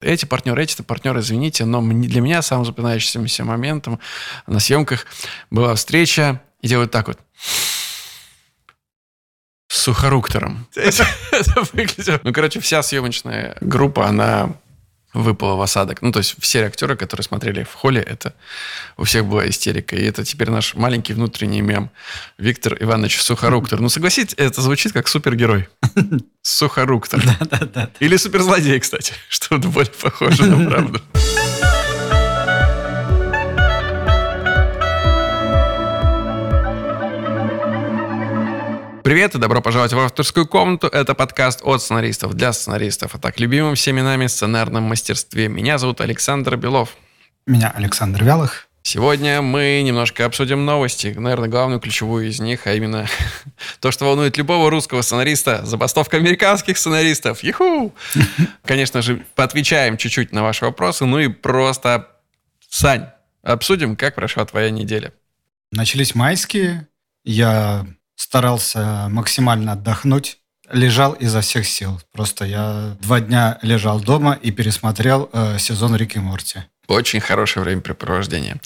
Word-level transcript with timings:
Эти 0.00 0.24
партнеры, 0.24 0.62
эти 0.62 0.80
партнеры, 0.82 1.20
извините, 1.20 1.64
но 1.64 1.82
для 1.82 2.20
меня 2.20 2.40
самым 2.42 2.64
запоминающимся 2.64 3.44
моментом 3.44 4.00
на 4.46 4.58
съемках 4.58 5.06
была 5.50 5.74
встреча 5.74 6.40
и 6.62 6.68
делают 6.68 6.90
так 6.90 7.08
вот 7.08 7.18
с 9.68 9.82
сухоруктором. 9.82 10.66
Это 10.74 11.06
выглядело... 11.72 12.20
Ну, 12.24 12.32
короче, 12.32 12.60
вся 12.60 12.82
съемочная 12.82 13.56
группа, 13.60 14.06
она 14.06 14.54
выпала 15.12 15.56
в 15.56 15.62
осадок. 15.62 16.02
Ну, 16.02 16.12
то 16.12 16.18
есть 16.18 16.36
все 16.38 16.64
актеры, 16.64 16.96
которые 16.96 17.24
смотрели 17.24 17.64
в 17.64 17.72
холле, 17.72 18.00
это 18.00 18.34
у 18.96 19.04
всех 19.04 19.26
была 19.26 19.48
истерика. 19.48 19.96
И 19.96 20.04
это 20.04 20.24
теперь 20.24 20.50
наш 20.50 20.74
маленький 20.74 21.14
внутренний 21.14 21.62
мем. 21.62 21.90
Виктор 22.38 22.76
Иванович 22.80 23.20
Сухоруктор. 23.20 23.80
Ну, 23.80 23.88
согласитесь, 23.88 24.34
это 24.36 24.60
звучит 24.62 24.92
как 24.92 25.08
супергерой. 25.08 25.68
Сухоруктор. 26.42 27.22
Или 28.00 28.16
суперзлодей, 28.16 28.78
кстати, 28.80 29.14
что 29.28 29.58
более 29.58 29.92
похоже 29.92 30.46
на 30.46 30.68
правду. 30.68 31.00
Привет 39.02 39.34
и 39.34 39.38
добро 39.38 39.62
пожаловать 39.62 39.94
в 39.94 39.98
авторскую 39.98 40.46
комнату. 40.46 40.86
Это 40.86 41.14
подкаст 41.14 41.60
от 41.62 41.80
сценаристов 41.80 42.34
для 42.34 42.52
сценаристов, 42.52 43.14
а 43.14 43.18
так 43.18 43.40
любимым 43.40 43.74
всеми 43.74 44.02
нами 44.02 44.26
сценарном 44.26 44.82
мастерстве. 44.82 45.48
Меня 45.48 45.78
зовут 45.78 46.02
Александр 46.02 46.56
Белов. 46.56 46.96
Меня 47.46 47.70
Александр 47.70 48.22
Вялых. 48.22 48.68
Сегодня 48.82 49.40
мы 49.40 49.80
немножко 49.82 50.26
обсудим 50.26 50.66
новости, 50.66 51.14
наверное, 51.16 51.48
главную 51.48 51.80
ключевую 51.80 52.28
из 52.28 52.40
них, 52.40 52.66
а 52.66 52.74
именно 52.74 53.06
то, 53.80 53.90
что 53.90 54.04
волнует 54.04 54.36
любого 54.36 54.68
русского 54.68 55.00
сценариста, 55.00 55.64
забастовка 55.64 56.18
американских 56.18 56.76
сценаристов. 56.76 57.42
Юху! 57.42 57.94
Конечно 58.66 59.00
же, 59.00 59.24
поотвечаем 59.34 59.96
чуть-чуть 59.96 60.32
на 60.32 60.42
ваши 60.42 60.66
вопросы, 60.66 61.06
ну 61.06 61.18
и 61.18 61.28
просто, 61.28 62.08
Сань, 62.68 63.06
обсудим, 63.42 63.96
как 63.96 64.14
прошла 64.14 64.44
твоя 64.44 64.68
неделя. 64.68 65.14
Начались 65.72 66.14
майские, 66.14 66.86
я 67.24 67.86
старался 68.30 69.08
максимально 69.10 69.72
отдохнуть. 69.72 70.38
Лежал 70.70 71.14
изо 71.14 71.40
всех 71.40 71.66
сил. 71.66 72.00
Просто 72.12 72.44
я 72.44 72.96
два 73.00 73.18
дня 73.18 73.58
лежал 73.62 73.98
дома 73.98 74.38
и 74.40 74.52
пересмотрел 74.52 75.28
э, 75.32 75.58
сезон 75.58 75.96
Рики 75.96 76.18
Морти. 76.18 76.60
Очень 76.86 77.18
хорошее 77.18 77.64
времяпрепровождение. 77.64 78.58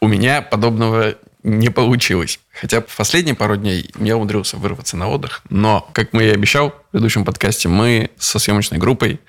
У 0.00 0.08
меня 0.08 0.42
подобного 0.42 1.14
не 1.44 1.68
получилось. 1.68 2.40
Хотя 2.52 2.80
в 2.80 2.96
последние 2.96 3.36
пару 3.36 3.56
дней 3.56 3.88
я 3.96 4.16
умудрился 4.16 4.56
вырваться 4.56 4.96
на 4.96 5.08
отдых. 5.08 5.42
Но, 5.50 5.88
как 5.92 6.12
мы 6.12 6.24
и 6.24 6.30
обещал 6.30 6.70
в 6.70 6.90
предыдущем 6.90 7.24
подкасте, 7.24 7.68
мы 7.68 8.10
со 8.18 8.40
съемочной 8.40 8.78
группой 8.78 9.20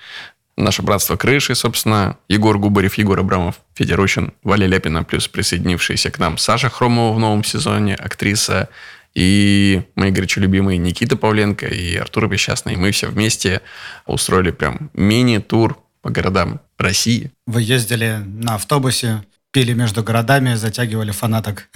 Наше 0.56 0.82
братство 0.82 1.16
крыши, 1.16 1.56
собственно, 1.56 2.16
Егор 2.28 2.58
Губарев, 2.58 2.94
Егор 2.94 3.18
Абрамов, 3.18 3.56
Федя 3.74 3.96
Рощин, 3.96 4.32
Валя 4.44 4.68
Ляпина, 4.68 5.02
плюс 5.02 5.26
присоединившиеся 5.26 6.12
к 6.12 6.18
нам 6.20 6.38
Саша 6.38 6.70
Хромова 6.70 7.12
в 7.12 7.18
новом 7.18 7.42
сезоне, 7.42 7.96
актриса 7.96 8.68
и 9.14 9.82
мои 9.94 10.10
горячо 10.10 10.40
любимые 10.40 10.78
Никита 10.78 11.16
Павленко 11.16 11.66
и 11.66 11.96
Артур 11.96 12.28
Бесчастный. 12.28 12.76
Мы 12.76 12.90
все 12.90 13.08
вместе 13.08 13.62
устроили 14.06 14.50
прям 14.50 14.90
мини-тур 14.94 15.78
по 16.02 16.10
городам 16.10 16.60
России. 16.78 17.30
Вы 17.46 17.62
ездили 17.62 18.20
на 18.24 18.56
автобусе, 18.56 19.24
пили 19.52 19.72
между 19.72 20.02
городами, 20.02 20.54
затягивали 20.54 21.12
фанаток 21.12 21.68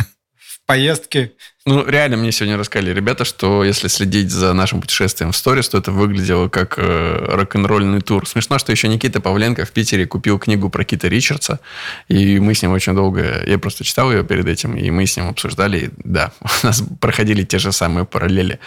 поездки. 0.69 1.33
Ну, 1.65 1.87
реально 1.87 2.19
мне 2.19 2.31
сегодня 2.31 2.59
рассказали 2.59 2.93
ребята, 2.93 3.25
что 3.25 3.65
если 3.65 3.89
следить 3.89 4.31
за 4.31 4.53
нашим 4.53 4.83
путешествием 4.83 5.33
в 5.33 5.37
сторис, 5.37 5.71
то 5.71 5.79
это 5.79 5.93
выглядело 5.93 6.51
как 6.51 6.75
э, 6.77 7.25
рок-н-ролльный 7.27 8.03
тур. 8.03 8.29
Смешно, 8.29 8.59
что 8.59 8.71
еще 8.71 8.89
Никита 8.89 9.23
Павленко 9.23 9.65
в 9.65 9.71
Питере 9.71 10.07
купил 10.07 10.39
книгу 10.39 10.69
про 10.69 10.85
Кита 10.85 11.09
Ричардса, 11.09 11.61
и 12.09 12.39
мы 12.39 12.53
с 12.53 12.61
ним 12.61 12.73
очень 12.73 12.95
долго... 12.95 13.43
Я 13.47 13.59
просто 13.59 13.83
читал 13.83 14.13
ее 14.13 14.25
перед 14.25 14.47
этим, 14.47 14.77
и 14.77 14.91
мы 14.91 15.07
с 15.07 15.17
ним 15.17 15.29
обсуждали. 15.29 15.87
И, 15.87 15.91
да, 16.05 16.33
у 16.63 16.67
нас 16.67 16.83
проходили 17.01 17.45
те 17.45 17.59
же 17.59 17.73
самые 17.73 18.05
параллели. 18.05 18.61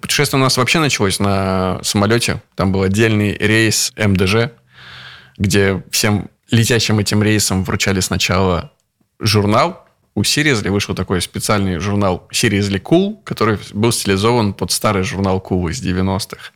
Путешествие 0.00 0.40
у 0.40 0.42
нас 0.42 0.56
вообще 0.56 0.78
началось 0.78 1.18
на 1.18 1.80
самолете. 1.82 2.40
Там 2.54 2.72
был 2.72 2.80
отдельный 2.80 3.36
рейс 3.36 3.92
МДЖ, 3.98 4.52
где 5.36 5.82
всем 5.90 6.30
летящим 6.50 6.98
этим 6.98 7.22
рейсом 7.22 7.62
вручали 7.62 8.00
сначала 8.00 8.72
журнал, 9.20 9.86
у 10.14 10.22
Seriously 10.22 10.70
вышел 10.70 10.94
такой 10.94 11.20
специальный 11.22 11.78
журнал 11.78 12.28
Seriously 12.32 12.80
Cool, 12.80 13.22
который 13.24 13.58
был 13.72 13.92
стилизован 13.92 14.52
под 14.52 14.70
старый 14.70 15.02
журнал 15.02 15.42
Cool 15.46 15.70
из 15.70 15.82
90-х. 15.82 16.52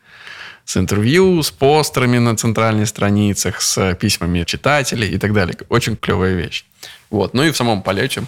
С 0.64 0.76
интервью, 0.76 1.42
с 1.42 1.50
постерами 1.50 2.18
на 2.18 2.36
центральных 2.36 2.88
страницах, 2.88 3.62
с 3.62 3.94
письмами 3.94 4.42
читателей 4.44 5.08
и 5.08 5.18
так 5.18 5.32
далее. 5.32 5.56
Очень 5.68 5.96
клевая 5.96 6.34
вещь. 6.34 6.64
Вот. 7.08 7.34
Ну 7.34 7.44
и 7.44 7.52
в 7.52 7.56
самом 7.56 7.82
полете. 7.82 8.24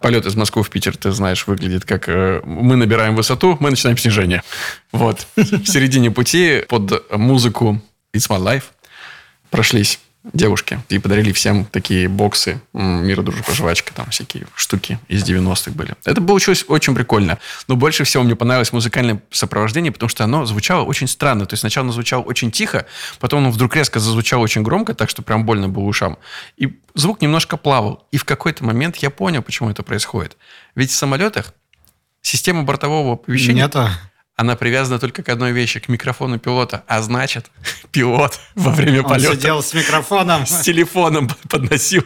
Полет 0.00 0.26
из 0.26 0.36
Москвы 0.36 0.62
в 0.62 0.68
Питер, 0.68 0.96
ты 0.96 1.10
знаешь, 1.10 1.46
выглядит 1.46 1.86
как 1.86 2.08
э, 2.08 2.42
мы 2.44 2.76
набираем 2.76 3.16
высоту, 3.16 3.56
мы 3.60 3.70
начинаем 3.70 3.96
снижение. 3.96 4.42
Вот. 4.92 5.26
В 5.36 5.66
середине 5.66 6.10
пути 6.10 6.64
под 6.68 7.10
музыку 7.10 7.80
It's 8.14 8.28
My 8.28 8.38
Life 8.38 8.64
прошлись 9.48 9.98
девушки. 10.22 10.80
И 10.88 10.98
подарили 10.98 11.32
всем 11.32 11.64
такие 11.64 12.08
боксы 12.08 12.60
«Мира, 12.72 13.22
дружба, 13.22 13.52
жвачка», 13.52 13.94
там 13.94 14.10
всякие 14.10 14.46
штуки 14.54 14.98
из 15.08 15.28
90-х 15.28 15.70
были. 15.72 15.94
Это 16.04 16.20
очень, 16.22 16.54
очень 16.68 16.94
прикольно. 16.94 17.38
Но 17.68 17.76
больше 17.76 18.04
всего 18.04 18.22
мне 18.22 18.36
понравилось 18.36 18.72
музыкальное 18.72 19.22
сопровождение, 19.30 19.92
потому 19.92 20.08
что 20.08 20.24
оно 20.24 20.44
звучало 20.44 20.84
очень 20.84 21.08
странно. 21.08 21.46
То 21.46 21.54
есть 21.54 21.60
сначала 21.60 21.84
оно 21.84 21.92
звучало 21.92 22.22
очень 22.22 22.50
тихо, 22.50 22.86
потом 23.18 23.40
оно 23.40 23.50
вдруг 23.50 23.74
резко 23.76 23.98
зазвучало 23.98 24.42
очень 24.42 24.62
громко, 24.62 24.94
так 24.94 25.08
что 25.08 25.22
прям 25.22 25.44
больно 25.44 25.68
было 25.68 25.84
ушам. 25.84 26.18
И 26.56 26.78
звук 26.94 27.22
немножко 27.22 27.56
плавал. 27.56 28.06
И 28.10 28.18
в 28.18 28.24
какой-то 28.24 28.64
момент 28.64 28.96
я 28.96 29.10
понял, 29.10 29.42
почему 29.42 29.70
это 29.70 29.82
происходит. 29.82 30.36
Ведь 30.74 30.90
в 30.90 30.94
самолетах 30.94 31.54
система 32.20 32.64
бортового 32.64 33.14
оповещения... 33.14 33.64
Нет, 33.64 33.76
а 33.76 33.90
она 34.40 34.56
привязана 34.56 34.98
только 34.98 35.22
к 35.22 35.28
одной 35.28 35.52
вещи, 35.52 35.80
к 35.80 35.88
микрофону 35.88 36.38
пилота. 36.38 36.82
А 36.86 37.02
значит, 37.02 37.50
пилот 37.92 38.40
во 38.54 38.70
время 38.70 39.02
Он 39.02 39.10
полета... 39.10 39.34
сидел 39.34 39.62
с 39.62 39.74
микрофоном. 39.74 40.46
С 40.46 40.60
телефоном 40.62 41.28
подносил, 41.50 42.02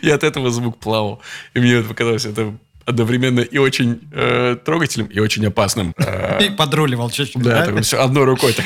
и 0.00 0.08
от 0.08 0.24
этого 0.24 0.50
звук 0.50 0.78
плавал. 0.78 1.20
И 1.52 1.60
мне 1.60 1.74
это 1.74 1.88
показалось, 1.88 2.24
это 2.24 2.54
одновременно 2.86 3.40
и 3.40 3.58
очень 3.58 4.00
э, 4.12 4.56
трогательным, 4.64 5.08
и 5.08 5.18
очень 5.20 5.44
опасным. 5.46 5.94
И 6.40 6.48
подруливал 6.48 7.10
чуть-чуть. 7.10 7.42
Да, 7.42 7.66
так, 7.66 7.82
все 7.82 8.00
одной 8.00 8.24
рукой. 8.24 8.54
Так. 8.54 8.64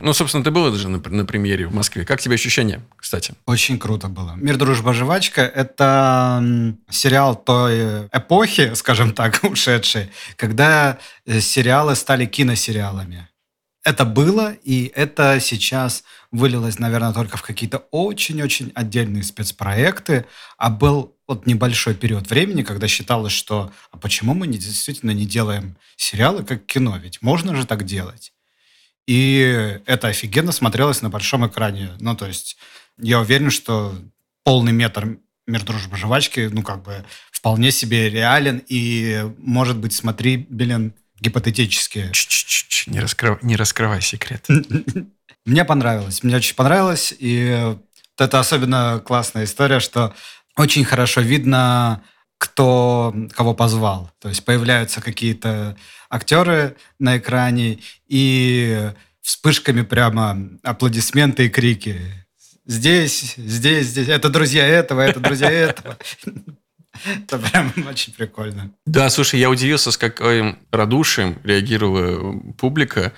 Ну, 0.00 0.12
собственно, 0.12 0.44
ты 0.44 0.50
был 0.50 0.70
даже 0.70 0.88
на, 0.88 0.98
на 0.98 1.24
премьере 1.24 1.66
в 1.66 1.74
Москве. 1.74 2.04
Как 2.04 2.20
тебе 2.20 2.34
ощущения, 2.34 2.80
кстати? 2.96 3.34
Очень 3.46 3.78
круто 3.78 4.08
было. 4.08 4.34
«Мир, 4.36 4.56
дружба, 4.56 4.92
жвачка»— 4.92 5.42
это 5.54 6.42
сериал 6.90 7.36
той 7.36 8.06
эпохи, 8.12 8.72
скажем 8.74 9.12
так, 9.12 9.40
ушедшей, 9.42 10.10
когда 10.36 10.98
э, 11.26 11.40
сериалы 11.40 11.94
стали 11.94 12.26
киносериалами. 12.26 13.28
Это 13.84 14.04
было, 14.04 14.52
и 14.64 14.92
это 14.94 15.40
сейчас 15.40 16.04
вылилось, 16.30 16.78
наверное, 16.78 17.12
только 17.12 17.36
в 17.36 17.42
какие-то 17.42 17.78
очень-очень 17.90 18.70
отдельные 18.74 19.22
спецпроекты, 19.22 20.26
а 20.58 20.68
был 20.68 21.16
вот 21.26 21.46
небольшой 21.46 21.94
период 21.94 22.28
времени, 22.28 22.62
когда 22.62 22.88
считалось, 22.88 23.32
что 23.32 23.70
а 23.90 23.96
почему 23.96 24.34
мы 24.34 24.46
не, 24.46 24.58
действительно 24.58 25.12
не 25.12 25.26
делаем 25.26 25.76
сериалы 25.96 26.44
как 26.44 26.66
кино? 26.66 26.98
Ведь 26.98 27.22
можно 27.22 27.54
же 27.54 27.66
так 27.66 27.84
делать. 27.84 28.32
И 29.08 29.80
это 29.86 30.08
офигенно 30.08 30.52
смотрелось 30.52 31.00
на 31.00 31.08
большом 31.08 31.46
экране. 31.46 31.92
Ну, 31.98 32.14
то 32.14 32.26
есть 32.26 32.58
я 32.98 33.20
уверен, 33.20 33.50
что 33.50 33.98
полный 34.44 34.72
метр 34.72 35.16
«Мир, 35.46 35.64
дружбы, 35.64 35.96
жвачки», 35.96 36.50
ну, 36.52 36.62
как 36.62 36.82
бы 36.82 37.06
вполне 37.30 37.70
себе 37.70 38.10
реален 38.10 38.62
и, 38.68 39.24
может 39.38 39.78
быть, 39.78 39.94
смотрибелен 39.94 40.92
гипотетически. 41.20 42.10
Ч-ч-ч, 42.12 42.90
не, 42.90 43.00
раскрыв... 43.00 43.42
не 43.42 43.56
раскрывай 43.56 44.02
секрет. 44.02 44.46
Мне 45.46 45.64
понравилось. 45.64 46.22
Мне 46.22 46.36
очень 46.36 46.54
понравилось. 46.54 47.14
И 47.18 47.74
это 48.18 48.40
особенно 48.40 49.02
классная 49.02 49.44
история, 49.44 49.80
что 49.80 50.14
очень 50.54 50.84
хорошо 50.84 51.22
видно, 51.22 52.02
кто 52.36 53.14
кого 53.32 53.54
позвал. 53.54 54.10
То 54.20 54.28
есть 54.28 54.44
появляются 54.44 55.00
какие-то 55.00 55.78
актеры 56.10 56.76
на 56.98 57.18
экране, 57.18 57.78
и 58.06 58.92
вспышками 59.28 59.82
прямо 59.82 60.38
аплодисменты 60.62 61.46
и 61.46 61.48
крики. 61.50 62.00
Здесь, 62.64 63.34
здесь, 63.36 63.88
здесь. 63.88 64.08
Это 64.08 64.30
друзья 64.30 64.66
этого, 64.66 65.02
это 65.02 65.20
друзья 65.20 65.50
этого. 65.50 65.98
Это 67.04 67.38
прям 67.38 67.72
очень 67.86 68.14
прикольно. 68.14 68.72
Да, 68.86 69.10
слушай, 69.10 69.38
я 69.38 69.50
удивился, 69.50 69.92
с 69.92 69.98
каким 69.98 70.58
радушием 70.72 71.38
реагировала 71.44 72.40
публика. 72.58 73.12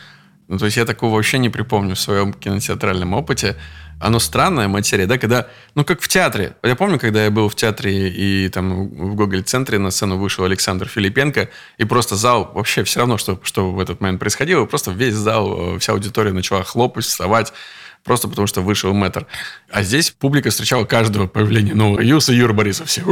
Ну, 0.48 0.58
то 0.58 0.64
есть 0.64 0.76
я 0.76 0.84
такого 0.84 1.14
вообще 1.14 1.38
не 1.38 1.48
припомню 1.48 1.94
в 1.94 2.00
своем 2.00 2.32
кинотеатральном 2.32 3.14
опыте 3.14 3.56
оно 4.00 4.18
странная 4.18 4.66
материя, 4.66 5.06
да, 5.06 5.18
когда, 5.18 5.46
ну, 5.74 5.84
как 5.84 6.00
в 6.00 6.08
театре. 6.08 6.56
Я 6.62 6.74
помню, 6.74 6.98
когда 6.98 7.22
я 7.22 7.30
был 7.30 7.48
в 7.50 7.54
театре 7.54 8.08
и 8.08 8.48
там 8.48 8.88
в 8.88 9.14
Гоголь-центре 9.14 9.78
на 9.78 9.90
сцену 9.90 10.16
вышел 10.16 10.44
Александр 10.44 10.88
Филипенко, 10.88 11.50
и 11.76 11.84
просто 11.84 12.16
зал, 12.16 12.50
вообще 12.54 12.82
все 12.82 13.00
равно, 13.00 13.18
что, 13.18 13.38
что 13.42 13.70
в 13.70 13.78
этот 13.78 14.00
момент 14.00 14.18
происходило, 14.18 14.64
просто 14.64 14.90
весь 14.90 15.14
зал, 15.14 15.74
э, 15.74 15.78
вся 15.78 15.92
аудитория 15.92 16.32
начала 16.32 16.64
хлопать, 16.64 17.04
вставать, 17.04 17.52
просто 18.02 18.26
потому 18.26 18.46
что 18.46 18.62
вышел 18.62 18.94
метр. 18.94 19.26
А 19.68 19.82
здесь 19.82 20.10
публика 20.10 20.48
встречала 20.48 20.86
каждого 20.86 21.26
появления 21.26 21.74
нового 21.74 22.00
Юса 22.00 22.32
Юра 22.32 22.54
Борисов. 22.54 22.88
Все. 22.88 23.02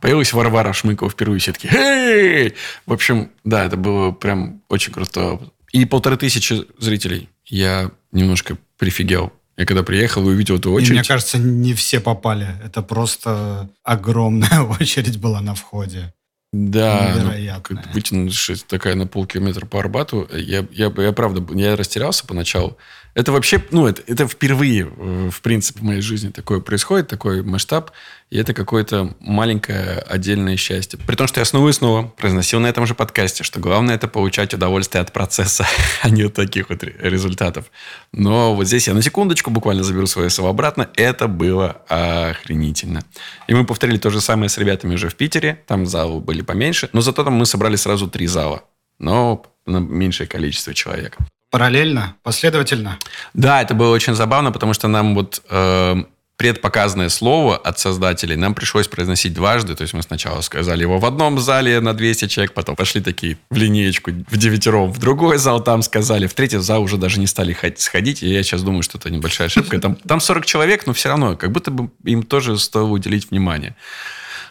Появилась 0.00 0.32
Варвара 0.32 0.72
Шмыкова 0.72 1.10
впервые. 1.10 1.40
Все 1.40 1.52
«Эй!» 1.64 2.54
В 2.86 2.92
общем, 2.92 3.32
да, 3.42 3.64
это 3.64 3.76
было 3.76 4.12
прям 4.12 4.62
очень 4.68 4.92
круто. 4.92 5.40
И 5.72 5.84
полторы 5.84 6.16
тысячи 6.16 6.64
зрителей. 6.78 7.28
Я 7.44 7.90
немножко 8.12 8.56
прифигел. 8.78 9.32
Я 9.56 9.66
когда 9.66 9.82
приехал 9.82 10.28
и 10.28 10.32
увидел 10.32 10.56
эту 10.56 10.72
очередь... 10.72 10.90
И, 10.90 10.94
мне 10.94 11.04
кажется, 11.04 11.38
не 11.38 11.74
все 11.74 12.00
попали. 12.00 12.48
Это 12.64 12.82
просто 12.82 13.68
огромная 13.82 14.60
очередь 14.80 15.18
была 15.20 15.40
на 15.40 15.54
входе. 15.54 16.12
Да, 16.52 17.16
ну, 17.16 17.82
вытянувшись 17.92 18.62
такая 18.62 18.94
на 18.94 19.08
полкилометра 19.08 19.66
по 19.66 19.80
Арбату, 19.80 20.28
я, 20.32 20.64
я, 20.70 20.92
я 20.96 21.12
правда, 21.12 21.44
я 21.52 21.74
растерялся 21.74 22.24
поначалу. 22.24 22.78
Это 23.14 23.30
вообще, 23.30 23.62
ну, 23.70 23.86
это, 23.86 24.02
это 24.06 24.26
впервые, 24.26 24.90
э, 24.96 25.30
в 25.30 25.40
принципе, 25.40 25.80
в 25.80 25.82
моей 25.84 26.00
жизни 26.00 26.30
такое 26.30 26.60
происходит, 26.60 27.06
такой 27.06 27.42
масштаб. 27.42 27.92
И 28.30 28.36
это 28.36 28.52
какое-то 28.54 29.14
маленькое 29.20 30.00
отдельное 30.00 30.56
счастье. 30.56 30.98
При 31.06 31.14
том, 31.14 31.28
что 31.28 31.40
я 31.40 31.44
снова 31.44 31.68
и 31.68 31.72
снова 31.72 32.08
произносил 32.08 32.58
на 32.58 32.66
этом 32.66 32.86
же 32.86 32.96
подкасте, 32.96 33.44
что 33.44 33.60
главное 33.60 33.94
это 33.94 34.08
получать 34.08 34.52
удовольствие 34.52 35.00
от 35.00 35.12
процесса, 35.12 35.64
а 36.02 36.10
не 36.10 36.22
от 36.22 36.34
таких 36.34 36.70
вот 36.70 36.82
результатов. 36.82 37.70
Но 38.12 38.56
вот 38.56 38.66
здесь 38.66 38.88
я 38.88 38.94
на 38.94 39.02
секундочку 39.02 39.50
буквально 39.50 39.84
заберу 39.84 40.06
свое 40.06 40.28
слово 40.28 40.50
обратно. 40.50 40.90
Это 40.94 41.28
было 41.28 41.82
охренительно. 41.88 43.04
И 43.46 43.54
мы 43.54 43.64
повторили 43.64 43.98
то 43.98 44.10
же 44.10 44.20
самое 44.20 44.48
с 44.48 44.58
ребятами 44.58 44.94
уже 44.94 45.08
в 45.08 45.14
Питере. 45.14 45.62
Там 45.68 45.86
залы 45.86 46.18
были 46.18 46.42
поменьше. 46.42 46.90
Но 46.92 47.00
зато 47.00 47.22
там 47.22 47.34
мы 47.34 47.46
собрали 47.46 47.76
сразу 47.76 48.08
три 48.08 48.26
зала. 48.26 48.64
Но 48.98 49.44
на 49.66 49.78
меньшее 49.78 50.26
количество 50.26 50.74
человек. 50.74 51.16
Параллельно, 51.54 52.16
последовательно. 52.24 52.98
Да, 53.32 53.62
это 53.62 53.74
было 53.74 53.94
очень 53.94 54.16
забавно, 54.16 54.50
потому 54.50 54.74
что 54.74 54.88
нам 54.88 55.14
вот 55.14 55.40
э, 55.48 56.02
предпоказанное 56.36 57.08
слово 57.08 57.56
от 57.56 57.78
создателей 57.78 58.34
нам 58.34 58.56
пришлось 58.56 58.88
произносить 58.88 59.34
дважды. 59.34 59.76
То 59.76 59.82
есть 59.82 59.94
мы 59.94 60.02
сначала 60.02 60.40
сказали 60.40 60.82
его 60.82 60.98
в 60.98 61.04
одном 61.04 61.38
зале 61.38 61.78
на 61.78 61.94
200 61.94 62.26
человек, 62.26 62.54
потом 62.54 62.74
пошли 62.74 63.00
такие 63.00 63.38
в 63.50 63.56
линеечку 63.56 64.10
в 64.10 64.36
девятером, 64.36 64.90
в 64.90 64.98
другой 64.98 65.38
зал 65.38 65.62
там 65.62 65.82
сказали, 65.82 66.26
в 66.26 66.34
третий 66.34 66.58
зал 66.58 66.82
уже 66.82 66.96
даже 66.96 67.20
не 67.20 67.28
стали 67.28 67.56
сходить. 67.76 68.24
И 68.24 68.28
я 68.28 68.42
сейчас 68.42 68.64
думаю, 68.64 68.82
что 68.82 68.98
это 68.98 69.08
небольшая 69.10 69.46
ошибка. 69.46 69.78
Там, 69.78 69.94
там 69.94 70.18
40 70.18 70.46
человек, 70.46 70.88
но 70.88 70.92
все 70.92 71.08
равно, 71.08 71.36
как 71.36 71.52
будто 71.52 71.70
бы 71.70 71.88
им 72.02 72.24
тоже 72.24 72.58
стоило 72.58 72.88
уделить 72.88 73.30
внимание. 73.30 73.76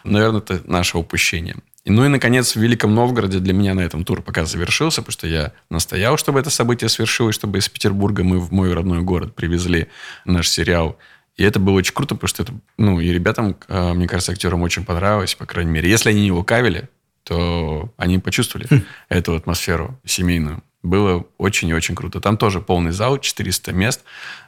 Наверное, 0.04 0.40
это 0.40 0.62
наше 0.64 0.96
упущение. 0.96 1.56
И, 1.84 1.90
ну 1.90 2.04
и, 2.04 2.08
наконец, 2.08 2.56
в 2.56 2.60
Великом 2.60 2.94
Новгороде 2.94 3.40
для 3.40 3.52
меня 3.52 3.74
на 3.74 3.80
этом 3.80 4.04
тур 4.04 4.22
пока 4.22 4.46
завершился, 4.46 5.02
потому 5.02 5.12
что 5.12 5.26
я 5.26 5.52
настоял, 5.68 6.16
чтобы 6.16 6.40
это 6.40 6.48
событие 6.48 6.88
свершилось, 6.88 7.34
чтобы 7.34 7.58
из 7.58 7.68
Петербурга 7.68 8.24
мы 8.24 8.38
в 8.38 8.52
мой 8.52 8.72
родной 8.72 9.02
город 9.02 9.34
привезли 9.34 9.88
наш 10.24 10.48
сериал. 10.48 10.98
И 11.36 11.42
это 11.42 11.58
было 11.58 11.74
очень 11.74 11.92
круто, 11.92 12.14
потому 12.14 12.28
что 12.28 12.42
это, 12.42 12.54
ну, 12.78 13.00
и 13.00 13.08
ребятам, 13.08 13.56
а, 13.68 13.92
мне 13.92 14.08
кажется, 14.08 14.32
актерам 14.32 14.62
очень 14.62 14.84
понравилось, 14.84 15.34
по 15.34 15.44
крайней 15.44 15.72
мере. 15.72 15.90
Если 15.90 16.08
они 16.08 16.22
не 16.22 16.32
лукавили, 16.32 16.88
то 17.24 17.92
они 17.98 18.18
почувствовали 18.18 18.66
хм. 18.70 18.82
эту 19.10 19.34
атмосферу 19.34 20.00
семейную. 20.04 20.62
Было 20.82 21.26
очень 21.38 21.68
и 21.68 21.74
очень 21.74 21.94
круто. 21.94 22.20
Там 22.20 22.36
тоже 22.38 22.60
полный 22.60 22.92
зал, 22.92 23.18
400 23.18 23.72
мест. 23.72 24.04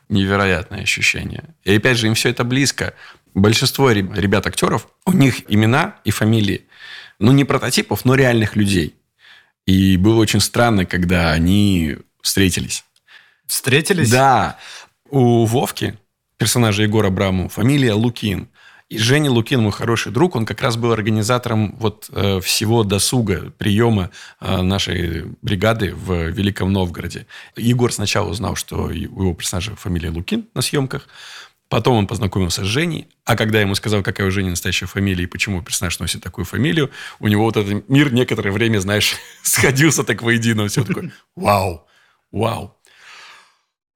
Невероятное 0.09 0.83
ощущение. 0.83 1.45
И 1.65 1.75
опять 1.75 1.99
же, 1.99 2.07
им 2.07 2.15
все 2.15 2.29
это 2.29 2.45
близко. 2.45 2.95
Большинство 3.35 3.91
ребят-актеров, 3.91 4.87
у 5.05 5.13
них 5.13 5.51
имена 5.51 5.97
и 6.05 6.11
фамилии 6.11 6.67
ну, 7.19 7.33
не 7.33 7.45
прототипов, 7.45 8.05
но 8.05 8.15
реальных 8.15 8.57
людей. 8.57 8.95
И 9.67 9.97
было 9.97 10.21
очень 10.21 10.41
странно, 10.41 10.87
когда 10.87 11.33
они 11.33 11.97
встретились. 12.23 12.85
Встретились? 13.47 14.11
Да. 14.11 14.59
У 15.11 15.45
Вовки, 15.45 15.99
персонажа 16.37 16.83
Егора 16.83 17.11
Браму, 17.11 17.49
фамилия 17.49 17.95
Лукин. 17.95 18.49
И 18.89 18.99
Женя 18.99 19.33
Лукин, 19.33 19.63
мой 19.63 19.73
хороший 19.73 20.13
друг, 20.13 20.37
он 20.37 20.47
как 20.47 20.63
раз 20.63 20.77
был 20.77 20.93
организатором 20.93 21.75
вот 21.79 22.09
э, 22.13 22.41
всего 22.41 22.85
досуга, 22.85 23.53
приема 23.59 24.11
э, 24.41 24.63
нашей 24.63 25.25
бригады 25.43 25.93
в 25.93 26.29
Великом 26.29 26.73
Новгороде. 26.73 27.27
Егор 27.57 27.93
сначала 27.93 28.31
узнал, 28.31 28.55
что 28.55 28.85
у 28.85 28.91
его 28.91 29.35
персонажа 29.35 29.75
фамилия 29.75 30.11
Лукин 30.11 30.47
на 30.55 30.63
съемках. 30.63 31.09
Потом 31.69 31.97
он 31.97 32.07
познакомился 32.07 32.63
с 32.63 32.67
Женей, 32.67 33.09
а 33.25 33.37
когда 33.37 33.61
ему 33.61 33.75
сказал, 33.75 34.03
какая 34.03 34.29
у 34.29 34.31
Жени 34.31 34.51
настоящая 34.51 34.87
фамилия 34.87 35.25
и 35.25 35.27
почему 35.27 35.63
персонаж 35.63 35.99
носит 35.99 36.23
такую 36.23 36.45
фамилию, 36.45 36.91
у 37.19 37.27
него 37.27 37.45
вот 37.45 37.57
этот 37.57 37.89
мир 37.89 38.13
некоторое 38.13 38.53
время, 38.53 38.79
знаешь, 38.79 39.17
сходился 39.43 40.05
так 40.05 40.23
воедино. 40.23 40.69
Все 40.69 40.85
такое, 40.85 41.13
вау, 41.35 41.87
вау. 42.31 42.77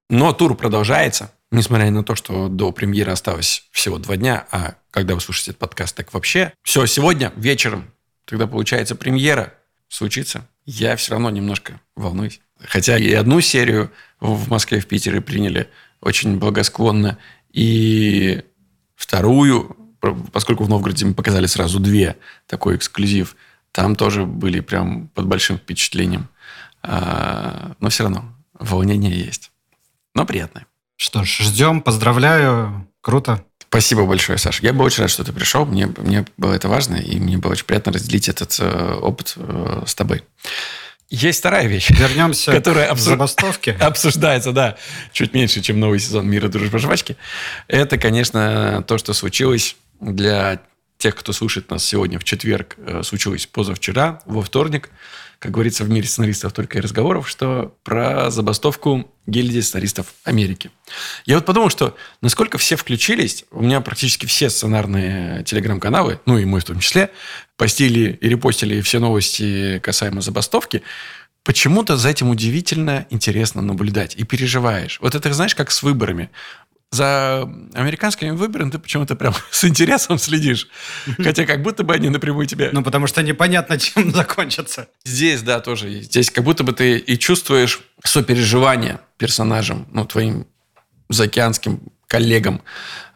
Но 0.09 0.33
тур 0.33 0.57
продолжается, 0.57 1.33
несмотря 1.53 1.89
на 1.93 2.03
то, 2.03 2.17
что 2.17 2.49
до 2.49 2.73
премьеры 2.73 3.13
осталось 3.13 3.69
всего 3.71 3.99
два 3.99 4.17
дня, 4.17 4.47
а 4.51 4.75
когда 4.91 5.15
вы 5.15 5.21
слушаете 5.21 5.53
этот 5.53 5.61
подкаст, 5.61 5.95
так 5.95 6.13
вообще. 6.13 6.53
Все, 6.63 6.85
сегодня 6.87 7.33
вечером, 7.37 7.93
тогда 8.25 8.49
получается 8.49 8.97
премьера, 8.97 9.55
случится. 9.89 10.49
Я 10.65 10.97
все 10.97 11.13
равно 11.13 11.31
немножко 11.31 11.81
волнуюсь. 11.95 12.41
Хотя 12.61 12.99
и 12.99 13.13
одну 13.13 13.41
серию 13.41 13.93
в 14.19 14.51
Москве, 14.51 14.81
в 14.81 14.87
Питере 14.87 15.21
приняли 15.21 15.71
очень 16.01 16.39
благосклонно, 16.39 17.19
и 17.53 18.43
вторую, 18.95 19.77
поскольку 20.33 20.65
в 20.65 20.69
Новгороде 20.69 21.07
мы 21.07 21.15
показали 21.15 21.47
сразу 21.47 21.81
две, 21.81 22.17
такой 22.47 22.77
эксклюзив, 22.77 23.37
там 23.73 23.97
тоже 23.97 24.25
были 24.25 24.61
прям 24.61 25.09
под 25.09 25.27
большим 25.27 25.59
впечатлением. 25.59 26.29
А, 26.83 27.73
но 27.81 27.89
все 27.89 28.05
равно 28.05 28.25
волнение 28.55 29.17
есть. 29.17 29.51
Но 30.15 30.27
приятное. 30.27 30.67
Что 30.97 31.25
ж, 31.25 31.41
ждем, 31.41 31.83
поздравляю, 31.83 32.89
круто. 33.01 33.45
Спасибо 33.69 34.05
большое, 34.05 34.37
Саша. 34.37 34.65
Я 34.65 34.73
был 34.73 34.85
очень 34.85 35.03
рад, 35.03 35.11
что 35.11 35.23
ты 35.23 35.33
пришел. 35.33 35.65
Мне, 35.65 35.87
мне 35.99 36.27
было 36.37 36.53
это 36.53 36.69
важно, 36.69 36.97
и 36.97 37.21
мне 37.21 37.39
было 37.39 37.53
очень 37.53 37.65
приятно 37.65 37.93
разделить 37.93 38.29
этот 38.29 38.57
э, 38.59 38.95
опыт 39.01 39.35
э, 39.37 39.85
с 39.87 39.95
тобой. 39.95 40.25
Есть 41.11 41.41
вторая 41.41 41.67
вещь. 41.67 41.91
Вернемся 41.91 42.53
которая 42.53 42.87
к 42.89 42.93
обсу... 42.93 43.11
забастовке. 43.11 43.73
Обсуждается, 43.81 44.53
да, 44.53 44.77
чуть 45.13 45.35
меньше, 45.35 45.61
чем 45.61 45.81
новый 45.81 45.99
сезон 45.99 46.29
«Мира, 46.29 46.49
дружбы, 46.49 46.79
жвачки». 46.79 47.17
Это, 47.67 47.99
конечно, 47.99 48.85
то, 48.87 48.97
что 48.97 49.13
случилось 49.13 49.77
для 50.01 50.61
тех, 50.99 51.17
кто 51.17 51.33
слушает 51.33 51.71
нас 51.71 51.85
сегодня 51.85 52.19
в 52.19 52.25
четверг, 52.25 52.77
э, 52.79 53.03
случилось 53.03 53.47
позавчера, 53.47 54.21
во 54.25 54.43
вторник– 54.43 54.91
как 55.41 55.53
говорится 55.53 55.85
в 55.85 55.91
мире 55.91 56.07
сценаристов 56.07 56.53
только 56.53 56.79
и 56.79 56.81
разговоров, 56.83 57.27
что 57.29 57.75
про 57.83 58.31
забастовку 58.31 59.11
гильдии 59.27 59.61
сценаристов 59.61 60.13
Америки. 60.25 60.71
Я 61.25 61.37
вот 61.37 61.47
подумал, 61.47 61.71
что 61.71 61.97
насколько 62.21 62.59
все 62.59 62.77
включились, 62.77 63.47
у 63.51 63.63
меня 63.63 63.81
практически 63.81 64.27
все 64.27 64.51
сценарные 64.51 65.43
телеграм-каналы, 65.45 66.21
ну 66.27 66.37
и 66.37 66.45
мой 66.45 66.61
в 66.61 66.65
том 66.65 66.79
числе, 66.79 67.11
постили 67.57 68.19
и 68.21 68.29
репостили 68.29 68.83
все 68.83 68.99
новости 68.99 69.79
касаемо 69.83 70.21
забастовки, 70.21 70.83
почему-то 71.43 71.97
за 71.97 72.11
этим 72.11 72.29
удивительно 72.29 73.07
интересно 73.09 73.63
наблюдать 73.63 74.17
и 74.17 74.25
переживаешь. 74.25 74.99
Вот 75.01 75.15
это, 75.15 75.33
знаешь, 75.33 75.55
как 75.55 75.71
с 75.71 75.83
выборами 75.83 76.29
за 76.91 77.49
американскими 77.75 78.31
выборами 78.31 78.71
ты 78.71 78.79
почему-то 78.79 79.15
прям 79.15 79.35
с 79.51 79.65
интересом 79.65 80.19
следишь. 80.19 80.69
Хотя 81.19 81.47
как 81.47 81.63
будто 81.63 81.85
бы 81.85 81.95
они 81.95 82.09
напрямую 82.09 82.47
тебя... 82.47 82.71
Ну, 82.73 82.83
потому 82.83 83.07
что 83.07 83.23
непонятно, 83.23 83.79
чем 83.79 84.11
закончатся. 84.15 84.89
Здесь, 85.05 85.43
да, 85.43 85.61
тоже. 85.61 86.01
Здесь 86.01 86.31
как 86.31 86.45
будто 86.45 86.65
бы 86.65 86.73
ты 86.73 86.99
и 86.99 87.19
чувствуешь 87.19 87.81
сопереживание 88.05 89.01
персонажам, 89.19 89.87
ну, 89.93 90.05
твоим 90.05 90.47
заокеанским 91.09 91.81
коллегам. 92.07 92.63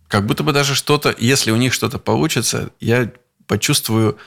Как 0.09 0.27
будто 0.27 0.45
бы 0.45 0.53
даже 0.53 0.75
что-то, 0.75 1.15
если 1.19 1.51
у 1.51 1.57
них 1.57 1.75
что-то 1.75 1.99
получится, 1.99 2.71
я 2.79 3.11
почувствую 3.47 4.19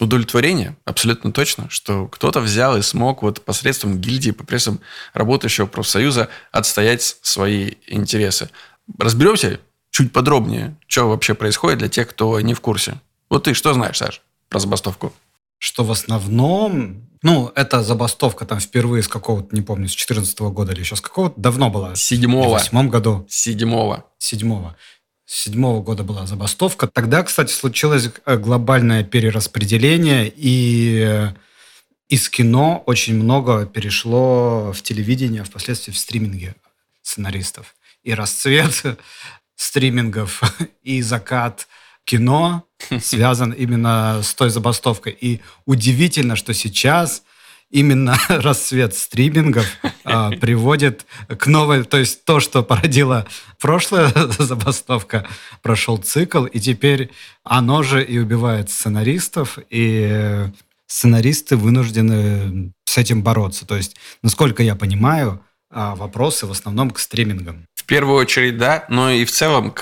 удовлетворение, 0.00 0.76
абсолютно 0.84 1.32
точно, 1.32 1.68
что 1.70 2.08
кто-то 2.08 2.40
взял 2.40 2.76
и 2.76 2.82
смог 2.82 3.22
вот 3.22 3.44
посредством 3.44 4.00
гильдии, 4.00 4.30
по 4.30 4.44
прессам 4.44 4.80
работающего 5.14 5.66
профсоюза 5.66 6.28
отстоять 6.50 7.16
свои 7.22 7.74
интересы. 7.86 8.50
Разберемся 8.98 9.60
чуть 9.90 10.12
подробнее, 10.12 10.76
что 10.86 11.08
вообще 11.08 11.34
происходит 11.34 11.78
для 11.78 11.88
тех, 11.88 12.08
кто 12.08 12.40
не 12.40 12.54
в 12.54 12.60
курсе. 12.60 13.00
Вот 13.30 13.44
ты 13.44 13.54
что 13.54 13.72
знаешь, 13.74 13.98
Саш, 13.98 14.22
про 14.48 14.58
забастовку? 14.58 15.12
Что 15.58 15.84
в 15.84 15.92
основном, 15.92 17.08
ну, 17.22 17.52
это 17.54 17.82
забастовка 17.82 18.44
там 18.46 18.58
впервые 18.58 19.02
с 19.02 19.08
какого-то, 19.08 19.54
не 19.54 19.62
помню, 19.62 19.88
с 19.88 19.92
14 19.92 20.38
года 20.40 20.72
или 20.72 20.80
еще 20.80 20.96
с 20.96 21.00
какого-то, 21.00 21.40
давно 21.40 21.70
была. 21.70 21.94
Седьмого. 21.94 22.48
В 22.48 22.52
восьмом 22.52 22.88
году. 22.88 23.26
Седьмого. 23.28 24.06
Седьмого. 24.18 24.76
Седьмого 25.24 25.82
года 25.82 26.02
была 26.02 26.26
забастовка. 26.26 26.88
Тогда, 26.88 27.22
кстати, 27.22 27.52
случилось 27.52 28.10
э, 28.26 28.36
глобальное 28.36 29.04
перераспределение, 29.04 30.30
и 30.34 31.04
э, 31.06 31.28
из 32.08 32.28
кино 32.28 32.82
очень 32.86 33.14
много 33.14 33.66
перешло 33.66 34.72
в 34.72 34.82
телевидение, 34.82 35.44
впоследствии 35.44 35.92
в 35.92 35.98
стриминге 35.98 36.54
сценаристов 37.02 37.74
и 38.02 38.14
расцвет 38.14 38.98
стримингов, 39.56 40.42
и 40.82 41.02
закат 41.02 41.68
кино 42.04 42.66
связан 43.00 43.52
именно 43.52 44.20
с 44.22 44.34
той 44.34 44.50
забастовкой. 44.50 45.16
И 45.20 45.40
удивительно, 45.66 46.36
что 46.36 46.52
сейчас 46.54 47.22
именно 47.70 48.18
расцвет 48.28 48.94
стримингов 48.94 49.66
а, 50.04 50.30
приводит 50.30 51.06
к 51.26 51.46
новой... 51.46 51.84
То 51.84 51.98
есть 51.98 52.24
то, 52.24 52.38
что 52.40 52.62
породила 52.62 53.26
прошлая 53.58 54.12
забастовка, 54.38 55.26
прошел 55.62 55.96
цикл, 55.96 56.44
и 56.44 56.60
теперь 56.60 57.10
оно 57.44 57.82
же 57.82 58.04
и 58.04 58.18
убивает 58.18 58.70
сценаристов, 58.70 59.58
и 59.70 60.46
сценаристы 60.86 61.56
вынуждены 61.56 62.72
с 62.84 62.98
этим 62.98 63.22
бороться. 63.22 63.66
То 63.66 63.76
есть, 63.76 63.96
насколько 64.22 64.62
я 64.62 64.76
понимаю, 64.76 65.42
а, 65.70 65.94
вопросы 65.94 66.46
в 66.46 66.50
основном 66.50 66.90
к 66.90 66.98
стримингам. 66.98 67.66
В 67.82 67.84
первую 67.84 68.16
очередь, 68.16 68.58
да, 68.58 68.84
но 68.88 69.10
и 69.10 69.24
в 69.24 69.32
целом, 69.32 69.74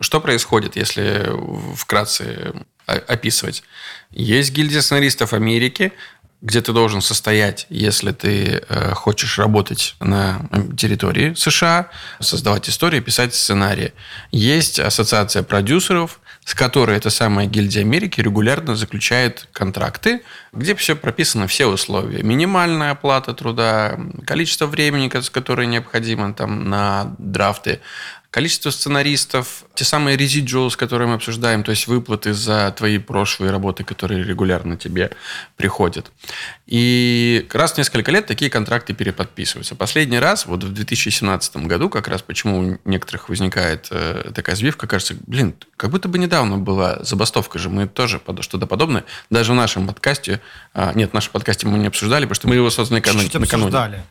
что 0.00 0.20
происходит, 0.20 0.76
если 0.76 1.28
вкратце 1.74 2.52
описывать. 2.86 3.64
Есть 4.10 4.52
гильдия 4.52 4.80
сценаристов 4.80 5.32
Америки, 5.32 5.92
где 6.40 6.60
ты 6.60 6.72
должен 6.72 7.00
состоять, 7.00 7.66
если 7.68 8.12
ты 8.12 8.62
э, 8.68 8.94
хочешь 8.94 9.38
работать 9.38 9.96
на 9.98 10.48
территории 10.76 11.34
США, 11.34 11.88
создавать 12.20 12.68
истории, 12.68 13.00
писать 13.00 13.34
сценарии. 13.34 13.92
Есть 14.30 14.80
ассоциация 14.80 15.42
продюсеров, 15.42 16.20
с 16.44 16.54
которой 16.54 16.96
эта 16.96 17.10
самая 17.10 17.46
гильдия 17.46 17.82
Америки 17.82 18.20
регулярно 18.20 18.74
заключает 18.74 19.48
контракты, 19.52 20.22
где 20.52 20.74
все 20.74 20.96
прописано, 20.96 21.46
все 21.46 21.66
условия. 21.66 22.22
Минимальная 22.22 22.90
оплата 22.90 23.32
труда, 23.32 23.98
количество 24.26 24.66
времени, 24.66 25.08
которое 25.08 25.66
необходимо 25.66 26.34
там, 26.34 26.68
на 26.68 27.14
драфты, 27.18 27.80
количество 28.32 28.70
сценаристов, 28.70 29.64
те 29.74 29.84
самые 29.84 30.16
residuals, 30.16 30.74
которые 30.74 31.06
мы 31.06 31.14
обсуждаем, 31.14 31.62
то 31.62 31.70
есть 31.70 31.86
выплаты 31.86 32.32
за 32.32 32.74
твои 32.76 32.96
прошлые 32.96 33.52
работы, 33.52 33.84
которые 33.84 34.24
регулярно 34.24 34.78
тебе 34.78 35.10
приходят. 35.56 36.10
И 36.66 37.46
раз 37.52 37.74
в 37.74 37.78
несколько 37.78 38.10
лет 38.10 38.24
такие 38.24 38.50
контракты 38.50 38.94
переподписываются. 38.94 39.74
Последний 39.74 40.18
раз, 40.18 40.46
вот 40.46 40.64
в 40.64 40.72
2017 40.72 41.56
году, 41.58 41.90
как 41.90 42.08
раз 42.08 42.22
почему 42.22 42.58
у 42.58 42.88
некоторых 42.88 43.28
возникает 43.28 43.88
э, 43.90 44.30
такая 44.34 44.56
сбивка, 44.56 44.86
кажется, 44.86 45.14
блин, 45.26 45.54
как 45.76 45.90
будто 45.90 46.08
бы 46.08 46.16
недавно 46.18 46.56
была 46.56 47.04
забастовка 47.04 47.58
же, 47.58 47.68
мы 47.68 47.86
тоже 47.86 48.18
что-то 48.40 48.66
подобное, 48.66 49.04
даже 49.28 49.52
в 49.52 49.56
нашем 49.56 49.86
подкасте, 49.86 50.40
э, 50.72 50.92
нет, 50.94 51.10
в 51.10 51.12
нашем 51.14 51.32
подкасте 51.32 51.66
мы 51.66 51.76
не 51.76 51.88
обсуждали, 51.88 52.24
потому 52.24 52.36
что 52.36 52.48
мы 52.48 52.54
его 52.54 52.70
создали 52.70 53.00
накануне. 53.00 53.24
Чуть-чуть 53.24 53.52
обсуждали. 53.52 54.02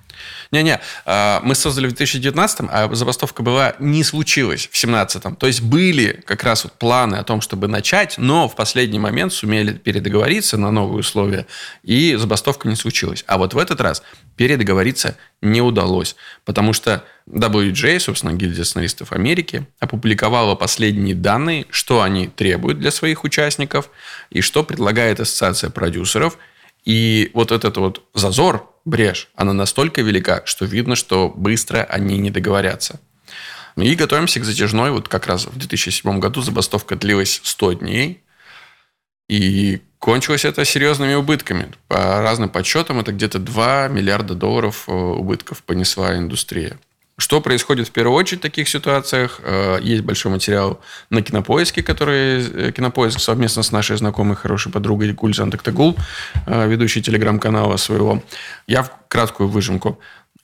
Не-не, 0.51 0.79
а, 1.05 1.41
мы 1.43 1.55
создали 1.55 1.87
в 1.87 1.89
2019, 1.89 2.67
а 2.69 2.89
забастовка 2.93 3.43
была, 3.43 3.75
не 3.79 4.03
случилась 4.03 4.61
в 4.61 4.71
2017. 4.71 5.37
То 5.37 5.47
есть 5.47 5.61
были 5.61 6.21
как 6.25 6.43
раз 6.43 6.63
вот 6.63 6.73
планы 6.73 7.15
о 7.15 7.23
том, 7.23 7.41
чтобы 7.41 7.67
начать, 7.67 8.17
но 8.17 8.47
в 8.47 8.55
последний 8.55 8.99
момент 8.99 9.33
сумели 9.33 9.73
передоговориться 9.73 10.57
на 10.57 10.71
новые 10.71 10.99
условия, 10.99 11.47
и 11.83 12.15
забастовка 12.15 12.67
не 12.67 12.75
случилась. 12.75 13.23
А 13.27 13.37
вот 13.37 13.53
в 13.53 13.57
этот 13.57 13.81
раз 13.81 14.03
передоговориться 14.35 15.17
не 15.41 15.61
удалось, 15.61 16.15
потому 16.45 16.73
что 16.73 17.03
WJ, 17.29 17.99
собственно, 17.99 18.33
гильдия 18.33 18.63
сценаристов 18.63 19.11
Америки, 19.11 19.67
опубликовала 19.79 20.55
последние 20.55 21.15
данные, 21.15 21.65
что 21.69 22.01
они 22.01 22.27
требуют 22.27 22.79
для 22.79 22.91
своих 22.91 23.23
участников 23.23 23.89
и 24.29 24.41
что 24.41 24.63
предлагает 24.63 25.19
ассоциация 25.19 25.69
продюсеров. 25.69 26.37
И 26.83 27.31
вот 27.33 27.51
этот 27.51 27.77
вот 27.77 28.03
зазор 28.13 28.69
брешь, 28.85 29.29
она 29.35 29.53
настолько 29.53 30.01
велика, 30.01 30.41
что 30.45 30.65
видно, 30.65 30.95
что 30.95 31.29
быстро 31.29 31.83
они 31.83 32.17
не 32.17 32.31
договорятся. 32.31 32.99
И 33.77 33.95
готовимся 33.95 34.39
к 34.39 34.43
затяжной. 34.43 34.91
Вот 34.91 35.07
как 35.07 35.27
раз 35.27 35.45
в 35.45 35.57
2007 35.57 36.19
году 36.19 36.41
забастовка 36.41 36.95
длилась 36.95 37.39
100 37.43 37.73
дней. 37.73 38.23
И 39.29 39.81
кончилось 39.99 40.43
это 40.43 40.65
серьезными 40.65 41.13
убытками. 41.13 41.71
По 41.87 42.21
разным 42.21 42.49
подсчетам 42.49 42.99
это 42.99 43.13
где-то 43.13 43.39
2 43.39 43.87
миллиарда 43.87 44.35
долларов 44.35 44.83
э, 44.87 44.91
убытков 44.91 45.63
понесла 45.63 46.17
индустрия. 46.17 46.77
Что 47.17 47.41
происходит 47.41 47.89
в 47.89 47.91
первую 47.91 48.15
очередь 48.15 48.39
в 48.39 48.41
таких 48.41 48.67
ситуациях? 48.67 49.41
Э, 49.43 49.79
есть 49.81 50.03
большой 50.03 50.31
материал 50.31 50.81
на 51.09 51.21
Кинопоиске, 51.21 51.83
который 51.83 52.41
э, 52.41 52.71
Кинопоиск 52.71 53.19
совместно 53.19 53.63
с 53.63 53.71
нашей 53.71 53.97
знакомой 53.97 54.35
хорошей 54.35 54.71
подругой 54.71 55.11
Гульзан 55.13 55.51
Тактагул, 55.51 55.95
э, 56.47 56.67
ведущей 56.67 57.01
телеграм-канала 57.01 57.77
своего. 57.77 58.23
Я 58.65 58.83
в 58.83 58.91
краткую 59.07 59.49
выжимку. 59.49 59.99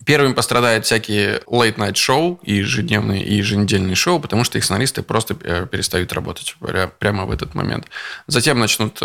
Первыми 0.05 0.33
пострадают 0.33 0.86
всякие 0.86 1.39
late-night 1.47 1.95
шоу, 1.95 2.39
и 2.43 2.55
ежедневные, 2.55 3.24
и 3.24 3.33
еженедельные 3.36 3.95
шоу, 3.95 4.19
потому 4.19 4.43
что 4.43 4.57
их 4.57 4.63
сценаристы 4.63 5.01
просто 5.01 5.33
перестают 5.33 6.13
работать 6.13 6.55
прямо 7.00 7.25
в 7.25 7.31
этот 7.31 7.55
момент. 7.55 7.88
Затем 8.27 8.59
начнут 8.59 9.01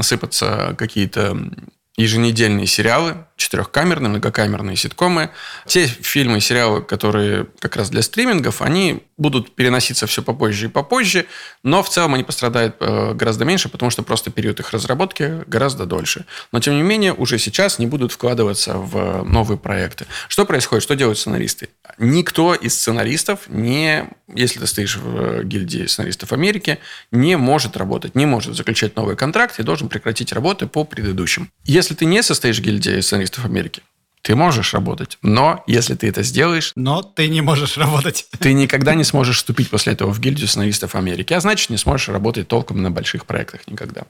сыпаться 0.00 0.76
какие-то 0.78 1.36
еженедельные 1.96 2.66
сериалы, 2.66 3.26
четырехкамерные, 3.36 4.10
многокамерные 4.10 4.76
ситкомы. 4.76 5.30
Те 5.66 5.86
фильмы 5.86 6.38
и 6.38 6.40
сериалы, 6.40 6.82
которые 6.82 7.46
как 7.58 7.76
раз 7.76 7.90
для 7.90 8.02
стримингов, 8.02 8.62
они 8.62 9.02
будут 9.16 9.54
переноситься 9.54 10.06
все 10.06 10.22
попозже 10.22 10.66
и 10.66 10.68
попозже, 10.68 11.26
но 11.62 11.82
в 11.82 11.88
целом 11.88 12.14
они 12.14 12.24
пострадают 12.24 12.76
э, 12.80 13.14
гораздо 13.14 13.44
меньше, 13.44 13.68
потому 13.68 13.90
что 13.90 14.02
просто 14.02 14.30
период 14.30 14.60
их 14.60 14.70
разработки 14.70 15.44
гораздо 15.46 15.86
дольше. 15.86 16.26
Но, 16.52 16.60
тем 16.60 16.74
не 16.74 16.82
менее, 16.82 17.12
уже 17.12 17.38
сейчас 17.38 17.78
не 17.78 17.86
будут 17.86 18.12
вкладываться 18.12 18.74
в 18.74 19.22
новые 19.24 19.58
проекты. 19.58 20.06
Что 20.28 20.44
происходит? 20.44 20.82
Что 20.82 20.96
делают 20.96 21.18
сценаристы? 21.18 21.68
Никто 21.98 22.54
из 22.54 22.74
сценаристов 22.74 23.40
не, 23.48 24.08
если 24.34 24.58
ты 24.58 24.66
стоишь 24.66 24.96
в 24.96 25.44
гильдии 25.44 25.86
сценаристов 25.86 26.32
Америки, 26.32 26.78
не 27.12 27.36
может 27.36 27.76
работать, 27.76 28.14
не 28.14 28.26
может 28.26 28.56
заключать 28.56 28.96
новые 28.96 29.16
контракты 29.16 29.62
и 29.62 29.64
должен 29.64 29.88
прекратить 29.88 30.32
работы 30.32 30.66
по 30.66 30.84
предыдущим. 30.84 31.50
Если 31.64 31.94
ты 31.94 32.04
не 32.04 32.22
состоишь 32.22 32.58
в 32.58 32.62
гильдии 32.62 33.00
сценаристов 33.00 33.23
Америки, 33.44 33.82
ты 34.24 34.34
можешь 34.36 34.72
работать, 34.72 35.18
но 35.20 35.62
если 35.66 35.94
ты 35.94 36.08
это 36.08 36.22
сделаешь... 36.22 36.72
Но 36.76 37.02
ты 37.02 37.28
не 37.28 37.42
можешь 37.42 37.76
работать. 37.76 38.26
Ты 38.38 38.54
никогда 38.54 38.94
не 38.94 39.04
сможешь 39.04 39.36
вступить 39.36 39.68
после 39.68 39.92
этого 39.92 40.12
в 40.12 40.18
гильдию 40.18 40.48
сценаристов 40.48 40.94
Америки, 40.94 41.34
а 41.34 41.40
значит, 41.40 41.68
не 41.68 41.76
сможешь 41.76 42.08
работать 42.08 42.48
толком 42.48 42.80
на 42.82 42.90
больших 42.90 43.26
проектах 43.26 43.66
никогда. 43.66 44.04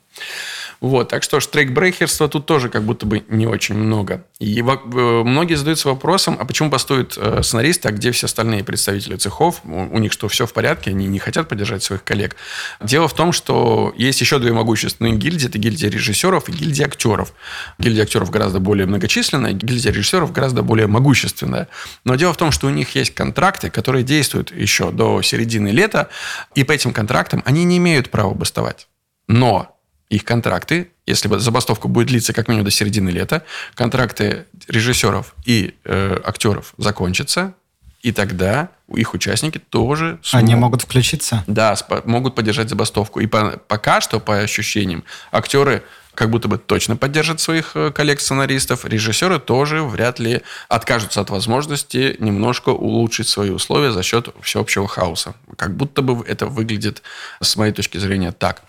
Вот, 0.80 1.08
так 1.08 1.22
что 1.22 1.40
штрейкбрейхерства 1.40 2.28
тут 2.28 2.46
тоже 2.46 2.68
как 2.68 2.82
будто 2.82 3.06
бы 3.06 3.24
не 3.28 3.46
очень 3.46 3.74
много. 3.74 4.24
И 4.38 4.60
э, 4.60 5.22
многие 5.24 5.54
задаются 5.54 5.88
вопросом, 5.88 6.36
а 6.38 6.44
почему 6.44 6.70
постуют 6.70 7.16
э, 7.16 7.42
сценаристы, 7.42 7.88
а 7.88 7.92
где 7.92 8.10
все 8.10 8.26
остальные 8.26 8.64
представители 8.64 9.16
цехов? 9.16 9.60
У 9.64 9.98
них 9.98 10.12
что, 10.12 10.28
все 10.28 10.46
в 10.46 10.52
порядке? 10.52 10.90
Они 10.90 11.06
не 11.06 11.18
хотят 11.18 11.48
поддержать 11.48 11.82
своих 11.82 12.04
коллег? 12.04 12.36
Дело 12.80 13.08
в 13.08 13.14
том, 13.14 13.32
что 13.32 13.92
есть 13.96 14.20
еще 14.20 14.38
две 14.38 14.52
могущественные 14.52 15.14
гильдии. 15.14 15.48
Это 15.48 15.58
гильдия 15.58 15.90
режиссеров 15.90 16.48
и 16.48 16.52
гильдия 16.52 16.86
актеров. 16.86 17.32
Гильдия 17.78 18.04
актеров 18.04 18.30
гораздо 18.30 18.60
более 18.60 18.86
многочисленная, 18.86 19.52
гильдия 19.52 19.92
режиссеров 19.92 20.32
гораздо 20.32 20.62
более 20.62 20.86
могущественная. 20.86 21.68
Но 22.04 22.14
дело 22.16 22.32
в 22.32 22.36
том, 22.36 22.50
что 22.50 22.66
у 22.66 22.70
них 22.70 22.94
есть 22.94 23.14
контракты, 23.14 23.70
которые 23.70 24.04
действуют 24.04 24.54
еще 24.54 24.90
до 24.90 25.22
середины 25.22 25.68
лета, 25.68 26.08
и 26.54 26.64
по 26.64 26.72
этим 26.72 26.92
контрактам 26.92 27.42
они 27.44 27.64
не 27.64 27.78
имеют 27.78 28.10
права 28.10 28.34
бастовать. 28.34 28.88
Но 29.26 29.73
их 30.14 30.24
контракты, 30.24 30.90
если 31.06 31.28
забастовка 31.38 31.88
будет 31.88 32.08
длиться 32.08 32.32
как 32.32 32.48
минимум 32.48 32.64
до 32.64 32.70
середины 32.70 33.10
лета, 33.10 33.44
контракты 33.74 34.46
режиссеров 34.68 35.34
и 35.44 35.74
э, 35.84 36.20
актеров 36.24 36.74
закончатся, 36.78 37.54
и 38.02 38.12
тогда 38.12 38.68
их 38.94 39.14
участники 39.14 39.58
тоже 39.58 40.18
смогут... 40.22 40.48
Они 40.48 40.54
могут 40.54 40.82
включиться? 40.82 41.42
Да, 41.46 41.74
могут 42.04 42.34
поддержать 42.34 42.68
забастовку. 42.68 43.20
И 43.20 43.26
по, 43.26 43.58
пока 43.66 44.02
что, 44.02 44.20
по 44.20 44.40
ощущениям, 44.40 45.04
актеры 45.32 45.82
как 46.14 46.30
будто 46.30 46.48
бы 46.48 46.58
точно 46.58 46.96
поддержат 46.96 47.40
своих 47.40 47.72
э, 47.74 47.90
коллег-сценаристов. 47.90 48.84
Режиссеры 48.84 49.38
тоже 49.38 49.82
вряд 49.82 50.18
ли 50.18 50.42
откажутся 50.68 51.20
от 51.20 51.30
возможности 51.30 52.16
немножко 52.18 52.70
улучшить 52.70 53.28
свои 53.28 53.50
условия 53.50 53.92
за 53.92 54.02
счет 54.02 54.28
всеобщего 54.42 54.88
хаоса. 54.88 55.34
Как 55.56 55.76
будто 55.76 56.02
бы 56.02 56.24
это 56.26 56.46
выглядит, 56.46 57.02
с 57.40 57.56
моей 57.56 57.72
точки 57.72 57.98
зрения, 57.98 58.32
так. 58.32 58.62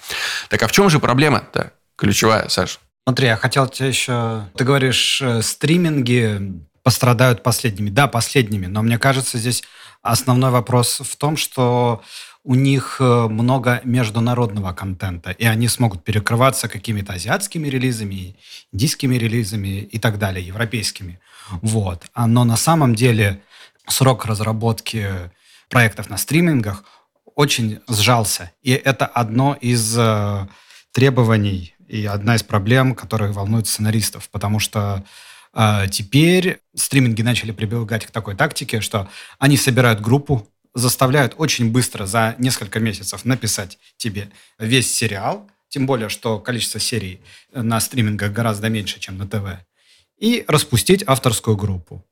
Так 0.49 0.63
а 0.63 0.67
в 0.67 0.71
чем 0.71 0.89
же 0.89 0.99
проблема-то 0.99 1.71
ключевая, 1.95 2.49
Саш? 2.49 2.79
Смотри, 3.07 3.27
я 3.27 3.37
хотел 3.37 3.67
тебе 3.67 3.89
еще... 3.89 4.47
Ты 4.55 4.63
говоришь, 4.63 5.21
э, 5.21 5.41
стриминги 5.41 6.53
пострадают 6.83 7.43
последними. 7.43 7.89
Да, 7.89 8.07
последними. 8.07 8.67
Но 8.67 8.81
мне 8.81 8.97
кажется, 8.97 9.37
здесь 9.37 9.63
основной 10.01 10.51
вопрос 10.51 11.01
в 11.03 11.15
том, 11.15 11.37
что 11.37 12.03
у 12.45 12.53
них 12.53 12.97
э, 12.99 13.27
много 13.27 13.81
международного 13.83 14.71
контента, 14.71 15.31
и 15.31 15.45
они 15.45 15.67
смогут 15.67 16.03
перекрываться 16.03 16.67
какими-то 16.67 17.13
азиатскими 17.13 17.67
релизами, 17.67 18.37
индийскими 18.71 19.15
релизами 19.15 19.79
и 19.79 19.97
так 19.97 20.19
далее, 20.19 20.45
европейскими. 20.45 21.19
Вот. 21.61 22.05
А, 22.13 22.27
но 22.27 22.43
на 22.43 22.55
самом 22.55 22.93
деле 22.93 23.41
срок 23.87 24.25
разработки 24.25 25.07
проектов 25.69 26.11
на 26.11 26.17
стримингах 26.17 26.83
очень 27.33 27.79
сжался. 27.89 28.51
И 28.61 28.71
это 28.71 29.07
одно 29.07 29.57
из 29.59 29.97
э, 29.97 30.47
требований 30.91 31.73
и 31.87 32.05
одна 32.05 32.35
из 32.35 32.43
проблем, 32.43 32.93
которые 32.93 33.31
волнуют 33.31 33.67
сценаристов, 33.67 34.29
потому 34.29 34.59
что 34.59 35.03
э, 35.55 35.87
теперь 35.91 36.59
стриминги 36.75 37.23
начали 37.23 37.51
прибегать 37.51 38.05
к 38.05 38.11
такой 38.11 38.35
тактике, 38.35 38.81
что 38.81 39.09
они 39.39 39.57
собирают 39.57 39.99
группу 39.99 40.47
заставляют 40.75 41.33
очень 41.37 41.71
быстро 41.71 42.05
за 42.05 42.35
несколько 42.37 42.79
месяцев 42.79 43.25
написать 43.25 43.79
тебе 43.97 44.29
весь 44.59 44.93
сериал, 44.93 45.49
тем 45.69 45.87
более, 45.87 46.09
что 46.09 46.39
количество 46.39 46.79
серий 46.79 47.21
на 47.53 47.79
стримингах 47.79 48.31
гораздо 48.31 48.69
меньше, 48.69 48.99
чем 48.99 49.17
на 49.17 49.27
ТВ. 49.27 49.65
и 50.17 50.45
распустить 50.47 51.03
авторскую 51.07 51.57
группу. 51.57 52.05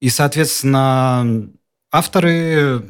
И, 0.00 0.10
соответственно, 0.10 1.48
авторы 1.90 2.82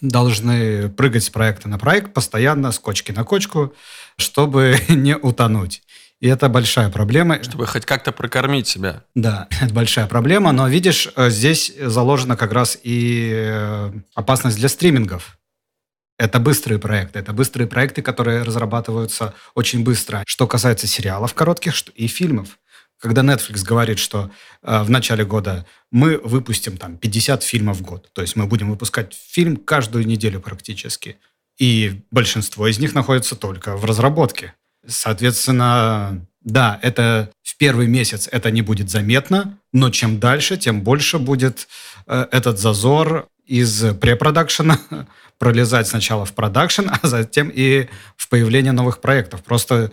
должны 0.00 0.88
прыгать 0.88 1.24
с 1.24 1.30
проекта 1.30 1.68
на 1.68 1.78
проект 1.78 2.12
постоянно, 2.12 2.72
с 2.72 2.78
кочки 2.78 3.12
на 3.12 3.24
кочку, 3.24 3.72
чтобы 4.16 4.78
не 4.88 5.16
утонуть. 5.16 5.83
И 6.24 6.26
это 6.26 6.48
большая 6.48 6.88
проблема. 6.88 7.42
Чтобы 7.42 7.66
хоть 7.66 7.84
как-то 7.84 8.10
прокормить 8.10 8.66
себя. 8.66 9.04
Да, 9.14 9.46
это 9.60 9.74
большая 9.74 10.06
проблема. 10.06 10.52
Но 10.52 10.66
видишь, 10.68 11.06
э, 11.16 11.28
здесь 11.28 11.70
заложена 11.78 12.34
как 12.34 12.52
раз 12.52 12.78
и 12.82 13.30
э, 13.30 13.92
опасность 14.14 14.56
для 14.56 14.70
стримингов. 14.70 15.36
Это 16.16 16.40
быстрые 16.40 16.78
проекты. 16.78 17.18
Это 17.18 17.34
быстрые 17.34 17.66
проекты, 17.66 18.00
которые 18.00 18.42
разрабатываются 18.42 19.34
очень 19.54 19.84
быстро. 19.84 20.22
Что 20.26 20.46
касается 20.46 20.86
сериалов 20.86 21.34
коротких 21.34 21.74
и 21.94 22.06
фильмов. 22.06 22.58
Когда 22.98 23.20
Netflix 23.20 23.62
говорит, 23.62 23.98
что 23.98 24.30
э, 24.62 24.82
в 24.82 24.88
начале 24.88 25.26
года 25.26 25.66
мы 25.90 26.16
выпустим 26.16 26.78
там 26.78 26.96
50 26.96 27.42
фильмов 27.42 27.76
в 27.76 27.82
год, 27.82 28.08
то 28.14 28.22
есть 28.22 28.34
мы 28.34 28.46
будем 28.46 28.70
выпускать 28.70 29.12
фильм 29.12 29.58
каждую 29.58 30.06
неделю 30.06 30.40
практически, 30.40 31.18
и 31.58 32.02
большинство 32.10 32.66
из 32.66 32.78
них 32.78 32.94
находится 32.94 33.36
только 33.36 33.76
в 33.76 33.84
разработке. 33.84 34.54
Соответственно, 34.86 36.26
да, 36.42 36.78
это 36.82 37.30
в 37.42 37.56
первый 37.56 37.86
месяц 37.86 38.28
это 38.30 38.50
не 38.50 38.62
будет 38.62 38.90
заметно, 38.90 39.58
но 39.72 39.90
чем 39.90 40.20
дальше, 40.20 40.56
тем 40.56 40.82
больше 40.82 41.18
будет 41.18 41.68
э, 42.06 42.26
этот 42.30 42.58
зазор 42.58 43.28
из 43.46 43.94
препродакшена 43.96 44.78
пролезать 45.38 45.88
сначала 45.88 46.24
в 46.24 46.32
продакшн, 46.32 46.88
а 46.90 47.06
затем 47.06 47.50
и 47.52 47.88
в 48.16 48.28
появление 48.28 48.72
новых 48.72 49.00
проектов. 49.00 49.42
Просто 49.42 49.90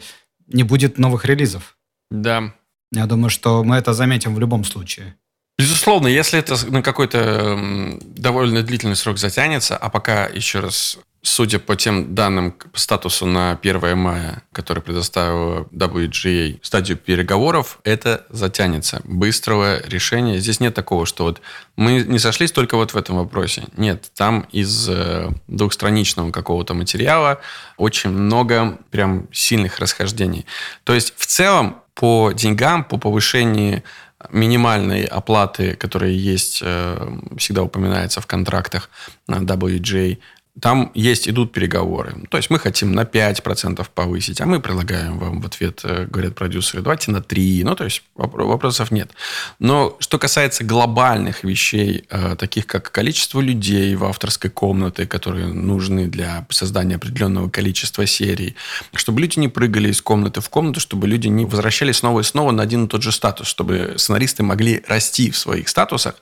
не 0.47 0.63
будет 0.63 0.97
новых 0.97 1.25
релизов. 1.25 1.77
Да. 2.09 2.53
Я 2.91 3.05
думаю, 3.05 3.29
что 3.29 3.63
мы 3.63 3.77
это 3.77 3.93
заметим 3.93 4.35
в 4.35 4.39
любом 4.39 4.65
случае. 4.65 5.15
Безусловно, 5.57 6.07
если 6.07 6.39
это 6.39 6.57
на 6.71 6.81
какой-то 6.81 7.99
довольно 8.01 8.63
длительный 8.63 8.95
срок 8.95 9.17
затянется, 9.17 9.77
а 9.77 9.89
пока, 9.89 10.25
еще 10.25 10.59
раз, 10.59 10.97
судя 11.21 11.59
по 11.59 11.75
тем 11.75 12.15
данным 12.15 12.51
по 12.51 12.79
статусу 12.79 13.25
на 13.25 13.51
1 13.61 13.97
мая, 13.97 14.43
который 14.51 14.81
предоставила 14.81 15.67
WGA, 15.71 16.59
стадию 16.63 16.97
переговоров, 16.97 17.79
это 17.83 18.25
затянется. 18.29 19.01
Быстрого 19.03 19.81
решения. 19.87 20.39
Здесь 20.39 20.59
нет 20.59 20.73
такого, 20.73 21.05
что 21.05 21.25
вот 21.25 21.41
мы 21.75 22.01
не 22.01 22.19
сошлись 22.19 22.51
только 22.51 22.75
вот 22.75 22.93
в 22.93 22.97
этом 22.97 23.17
вопросе. 23.17 23.65
Нет, 23.77 24.11
там 24.15 24.47
из 24.51 24.89
э, 24.89 25.29
двухстраничного 25.47 26.31
какого-то 26.31 26.73
материала 26.73 27.39
очень 27.77 28.09
много 28.09 28.79
прям 28.89 29.27
сильных 29.31 29.79
расхождений. 29.79 30.45
То 30.83 30.93
есть 30.93 31.13
в 31.17 31.25
целом 31.27 31.77
по 31.93 32.31
деньгам, 32.31 32.83
по 32.83 32.97
повышению 32.97 33.83
минимальной 34.29 35.05
оплаты, 35.05 35.75
которая 35.75 36.11
есть, 36.11 36.59
э, 36.63 37.17
всегда 37.37 37.63
упоминается 37.63 38.21
в 38.21 38.27
контрактах 38.27 38.89
на 39.27 39.37
WJ, 39.37 40.19
там 40.59 40.91
есть, 40.93 41.29
идут 41.29 41.53
переговоры. 41.53 42.15
То 42.29 42.37
есть 42.37 42.49
мы 42.49 42.59
хотим 42.59 42.91
на 42.91 43.03
5% 43.03 43.87
повысить, 43.93 44.41
а 44.41 44.45
мы 44.45 44.59
предлагаем 44.59 45.17
вам 45.17 45.39
в 45.39 45.45
ответ, 45.45 45.79
э, 45.83 46.05
говорят 46.07 46.35
продюсеры, 46.35 46.83
давайте 46.83 47.11
на 47.11 47.21
3%. 47.21 47.63
Ну, 47.63 47.75
то 47.75 47.85
есть 47.85 48.03
вопросов 48.15 48.91
нет. 48.91 49.11
Но 49.59 49.95
что 49.99 50.19
касается 50.19 50.65
глобальных 50.65 51.45
вещей, 51.45 52.03
э, 52.09 52.35
таких 52.35 52.67
как 52.67 52.91
количество 52.91 53.39
людей 53.39 53.95
в 53.95 54.03
авторской 54.03 54.49
комнате, 54.49 55.07
которые 55.07 55.47
нужны 55.47 56.07
для 56.07 56.45
создания 56.49 56.95
определенного 56.95 57.49
количества 57.49 58.05
серий, 58.05 58.55
чтобы 58.93 59.21
люди 59.21 59.39
не 59.39 59.47
прыгали 59.47 59.89
из 59.89 60.01
комнаты 60.01 60.41
в 60.41 60.49
комнату, 60.49 60.81
чтобы 60.81 61.07
люди 61.07 61.29
не 61.29 61.45
возвращались 61.45 61.97
снова 61.97 62.19
и 62.19 62.23
снова 62.23 62.51
на 62.51 62.61
один 62.61 62.85
и 62.85 62.87
тот 62.89 63.03
же 63.03 63.13
статус, 63.13 63.47
чтобы 63.47 63.93
сценаристы 63.95 64.43
могли 64.43 64.83
расти 64.87 65.31
в 65.31 65.37
своих 65.37 65.69
статусах. 65.69 66.15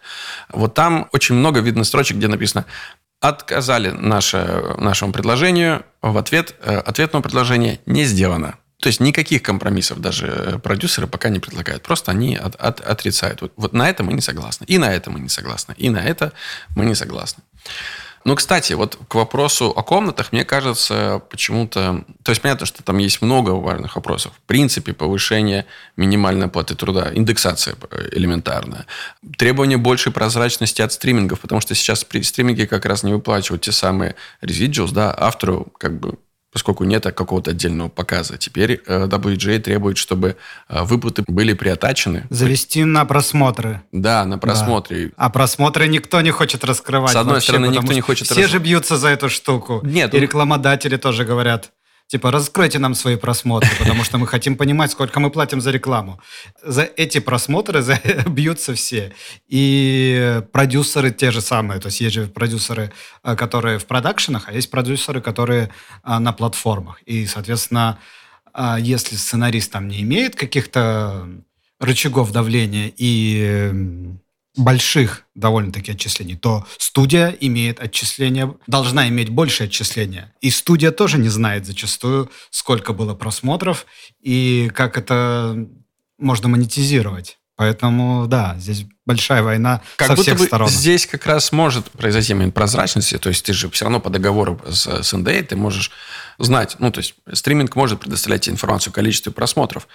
Вот 0.50 0.76
там 0.76 1.10
очень 1.14 1.34
много 1.34 1.62
видно 1.62 1.84
строчек, 1.84 2.18
где 2.18 2.28
написано 2.28 2.66
отказали 3.20 3.92
наше, 3.92 4.76
нашему 4.78 5.12
предложению. 5.12 5.86
В 6.02 6.18
ответ 6.18 6.56
э, 6.62 6.78
ответного 6.78 7.22
предложения 7.22 7.80
не 7.86 8.06
сделано. 8.06 8.56
То 8.82 8.88
есть 8.88 9.02
никаких 9.02 9.44
компромиссов 9.44 10.00
даже 10.00 10.60
продюсеры 10.64 11.06
пока 11.08 11.28
не 11.28 11.40
предлагают. 11.40 11.84
Просто 11.84 12.12
они 12.12 12.38
от, 12.38 12.56
от, 12.56 12.80
отрицают. 12.80 13.42
Вот, 13.42 13.52
вот 13.58 13.74
на 13.74 13.90
это 13.90 14.04
мы 14.04 14.14
не 14.14 14.22
согласны. 14.22 14.64
И 14.66 14.78
на 14.78 14.94
это 14.94 15.12
мы 15.12 15.20
не 15.20 15.28
согласны. 15.28 15.76
И 15.78 15.90
на 15.90 16.00
это 16.02 16.32
мы 16.76 16.86
не 16.86 16.96
согласны. 16.96 17.44
Ну, 18.26 18.36
кстати, 18.36 18.74
вот 18.74 18.98
к 19.08 19.16
вопросу 19.16 19.74
о 19.76 19.84
комнатах, 19.84 20.32
мне 20.32 20.44
кажется, 20.46 21.22
почему-то... 21.30 22.04
То 22.24 22.32
есть, 22.32 22.42
понятно, 22.42 22.66
что 22.66 22.84
там 22.84 22.98
есть 22.98 23.22
много 23.22 23.52
важных 23.52 23.96
вопросов. 23.96 24.34
В 24.36 24.48
принципе, 24.48 24.94
повышение 24.94 25.66
минимальной 25.96 26.48
оплаты 26.48 26.76
труда, 26.76 27.12
индексация 27.14 27.76
элементарная, 28.12 28.86
требование 29.38 29.78
большей 29.78 30.12
прозрачности 30.12 30.82
от 30.82 30.92
стримингов, 30.92 31.40
потому 31.40 31.62
что 31.62 31.76
сейчас 31.76 32.04
при 32.04 32.22
стриминге 32.22 32.68
как 32.68 32.86
раз 32.86 33.04
не 33.04 33.14
выплачивают 33.14 33.64
те 33.64 33.72
самые 33.72 34.16
residuals, 34.42 34.92
да, 34.92 35.16
автору 35.18 35.72
как 35.78 36.00
бы 36.00 36.18
поскольку 36.52 36.84
нет 36.84 37.04
какого-то 37.04 37.52
отдельного 37.52 37.90
показа. 37.90 38.38
Теперь 38.38 38.82
э, 38.86 39.06
WJ 39.06 39.60
требует, 39.60 39.98
чтобы 39.98 40.36
э, 40.68 40.84
выплаты 40.84 41.24
были 41.28 41.54
приотачены. 41.54 42.26
Завести 42.30 42.84
на 42.84 43.06
просмотры. 43.06 43.82
Да, 43.92 44.26
на 44.26 44.38
просмотры. 44.38 45.08
Да. 45.08 45.14
А 45.18 45.30
просмотры 45.30 45.88
никто 45.88 46.22
не 46.22 46.32
хочет 46.32 46.64
раскрывать. 46.64 47.12
С 47.12 47.16
одной 47.16 47.36
вообще, 47.36 47.54
стороны, 47.54 47.68
никто 47.68 47.94
не 47.94 48.02
хочет... 48.02 48.28
Все 48.28 48.42
раз... 48.42 48.52
же 48.52 48.60
бьются 48.60 48.98
за 48.98 49.10
эту 49.10 49.30
штуку. 49.30 49.82
Нет. 49.84 50.14
И 50.14 50.18
ну 50.18 50.24
рекламодатели 50.24 50.98
тоже 50.98 51.26
говорят, 51.26 51.72
Типа, 52.10 52.32
раскройте 52.32 52.80
нам 52.80 52.96
свои 52.96 53.18
просмотры, 53.18 53.70
потому 53.78 54.04
что 54.04 54.18
мы 54.18 54.26
хотим 54.26 54.58
понимать, 54.58 54.92
сколько 54.92 55.20
мы 55.20 55.30
платим 55.30 55.62
за 55.62 55.70
рекламу. 55.70 56.20
За 56.64 56.82
эти 56.82 57.20
просмотры 57.20 57.84
за, 57.84 58.02
бьются 58.28 58.74
все. 58.74 59.14
И 59.48 60.42
продюсеры 60.52 61.12
те 61.12 61.30
же 61.30 61.42
самые. 61.42 61.80
То 61.80 61.90
есть 61.90 62.02
есть 62.02 62.16
же 62.16 62.26
продюсеры, 62.26 62.92
э, 63.24 63.36
которые 63.36 63.78
в 63.78 63.86
продакшенах, 63.86 64.50
а 64.50 64.54
есть 64.54 64.72
продюсеры, 64.72 65.22
которые 65.22 65.70
э, 66.04 66.18
на 66.18 66.34
платформах. 66.34 67.00
И, 67.04 67.28
соответственно, 67.28 68.00
э, 68.56 68.78
если 68.80 69.16
сценарист 69.16 69.72
там 69.72 69.88
не 69.88 70.02
имеет 70.02 70.36
каких-то 70.36 71.30
рычагов 71.80 72.32
давления 72.32 72.92
и 72.98 74.18
больших 74.56 75.24
довольно-таки 75.36 75.92
отчислений, 75.92 76.36
то 76.36 76.66
студия 76.78 77.30
имеет 77.40 77.80
отчисления, 77.80 78.54
должна 78.68 79.08
иметь 79.08 79.30
больше 79.30 79.66
отчисления. 79.66 80.34
И 80.42 80.50
студия 80.50 80.92
тоже 80.92 81.18
не 81.18 81.30
знает 81.30 81.66
зачастую, 81.66 82.30
сколько 82.50 82.94
было 82.94 83.14
просмотров 83.14 83.86
и 84.22 84.70
как 84.74 84.98
это 84.98 85.68
можно 86.18 86.50
монетизировать. 86.50 87.38
Поэтому, 87.60 88.26
да, 88.26 88.56
здесь 88.58 88.86
большая 89.06 89.44
война 89.44 89.82
как 89.98 90.08
со 90.08 90.16
всех 90.16 90.40
сторон. 90.40 90.70
Здесь 90.70 91.06
как 91.06 91.26
раз 91.26 91.52
может 91.52 91.92
произойти 91.92 92.34
момент 92.34 92.54
прозрачности, 92.54 93.18
то 93.18 93.28
есть 93.28 93.44
ты 93.44 93.52
же 93.52 93.70
все 93.70 93.84
равно 93.84 94.00
по 94.00 94.10
договору 94.10 94.62
с, 94.66 95.04
с 95.04 95.14
NDA 95.14 95.44
ты 95.44 95.58
можешь 95.58 95.92
знать, 96.38 96.78
ну, 96.80 96.90
то 96.90 97.00
есть 97.00 97.16
стриминг 97.34 97.76
может 97.76 98.00
предоставлять 98.00 98.44
тебе 98.44 98.54
информацию 98.54 98.92
о 98.92 98.94
количестве 98.94 99.34
просмотров, 99.34 99.90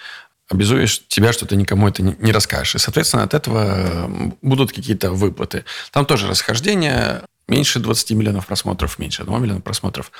обязуешь 0.49 1.01
тебя, 1.07 1.33
что 1.33 1.45
ты 1.45 1.55
никому 1.55 1.87
это 1.87 2.03
не 2.03 2.31
расскажешь. 2.31 2.75
И, 2.75 2.79
соответственно, 2.79 3.23
от 3.23 3.33
этого 3.33 4.09
будут 4.41 4.71
какие-то 4.71 5.11
выплаты. 5.11 5.65
Там 5.91 6.05
тоже 6.05 6.27
расхождение. 6.27 7.23
Меньше 7.47 7.79
20 7.79 8.11
миллионов 8.11 8.47
просмотров, 8.47 8.97
меньше 8.97 9.21
1 9.21 9.41
миллиона 9.41 9.61
просмотров. 9.61 10.11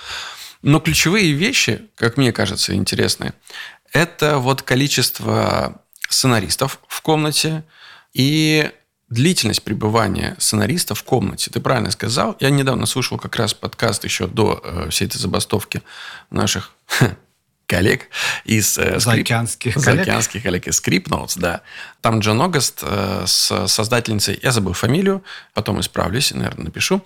Но 0.62 0.80
ключевые 0.80 1.32
вещи, 1.32 1.82
как 1.96 2.18
мне 2.18 2.32
кажется, 2.32 2.76
интересные, 2.76 3.34
это 3.92 4.38
вот 4.40 4.62
количество 4.62 5.82
сценаристов 6.10 6.80
в 6.88 7.02
комнате 7.02 7.64
и 8.14 8.72
длительность 9.10 9.64
пребывания 9.64 10.36
сценариста 10.40 10.96
в 10.96 11.04
комнате. 11.04 11.52
Ты 11.52 11.60
правильно 11.60 11.92
сказал. 11.92 12.36
Я 12.40 12.50
недавно 12.50 12.86
слушал 12.86 13.18
как 13.18 13.36
раз 13.36 13.54
подкаст 13.54 14.04
еще 14.04 14.28
до 14.28 14.60
э, 14.64 14.90
всей 14.90 15.06
этой 15.06 15.18
забастовки 15.18 15.84
наших 16.30 16.72
коллег 17.68 18.10
из... 18.44 18.78
Э, 18.78 19.00
Заокеанских 19.00 19.72
скрип... 19.72 19.86
коллег. 19.86 20.06
Заокеанских 20.06 20.44
коллег 20.44 20.68
из 20.68 20.82
Scriptnotes, 20.82 21.34
да. 21.38 21.62
Там 22.02 22.20
Джон 22.20 22.42
Огаст 22.42 22.80
э, 22.84 23.24
с 23.26 23.68
создательницей, 23.68 24.40
я 24.42 24.52
забыл 24.52 24.74
фамилию, 24.74 25.24
потом 25.54 25.80
исправлюсь, 25.80 26.32
наверное, 26.32 26.66
напишу, 26.66 27.02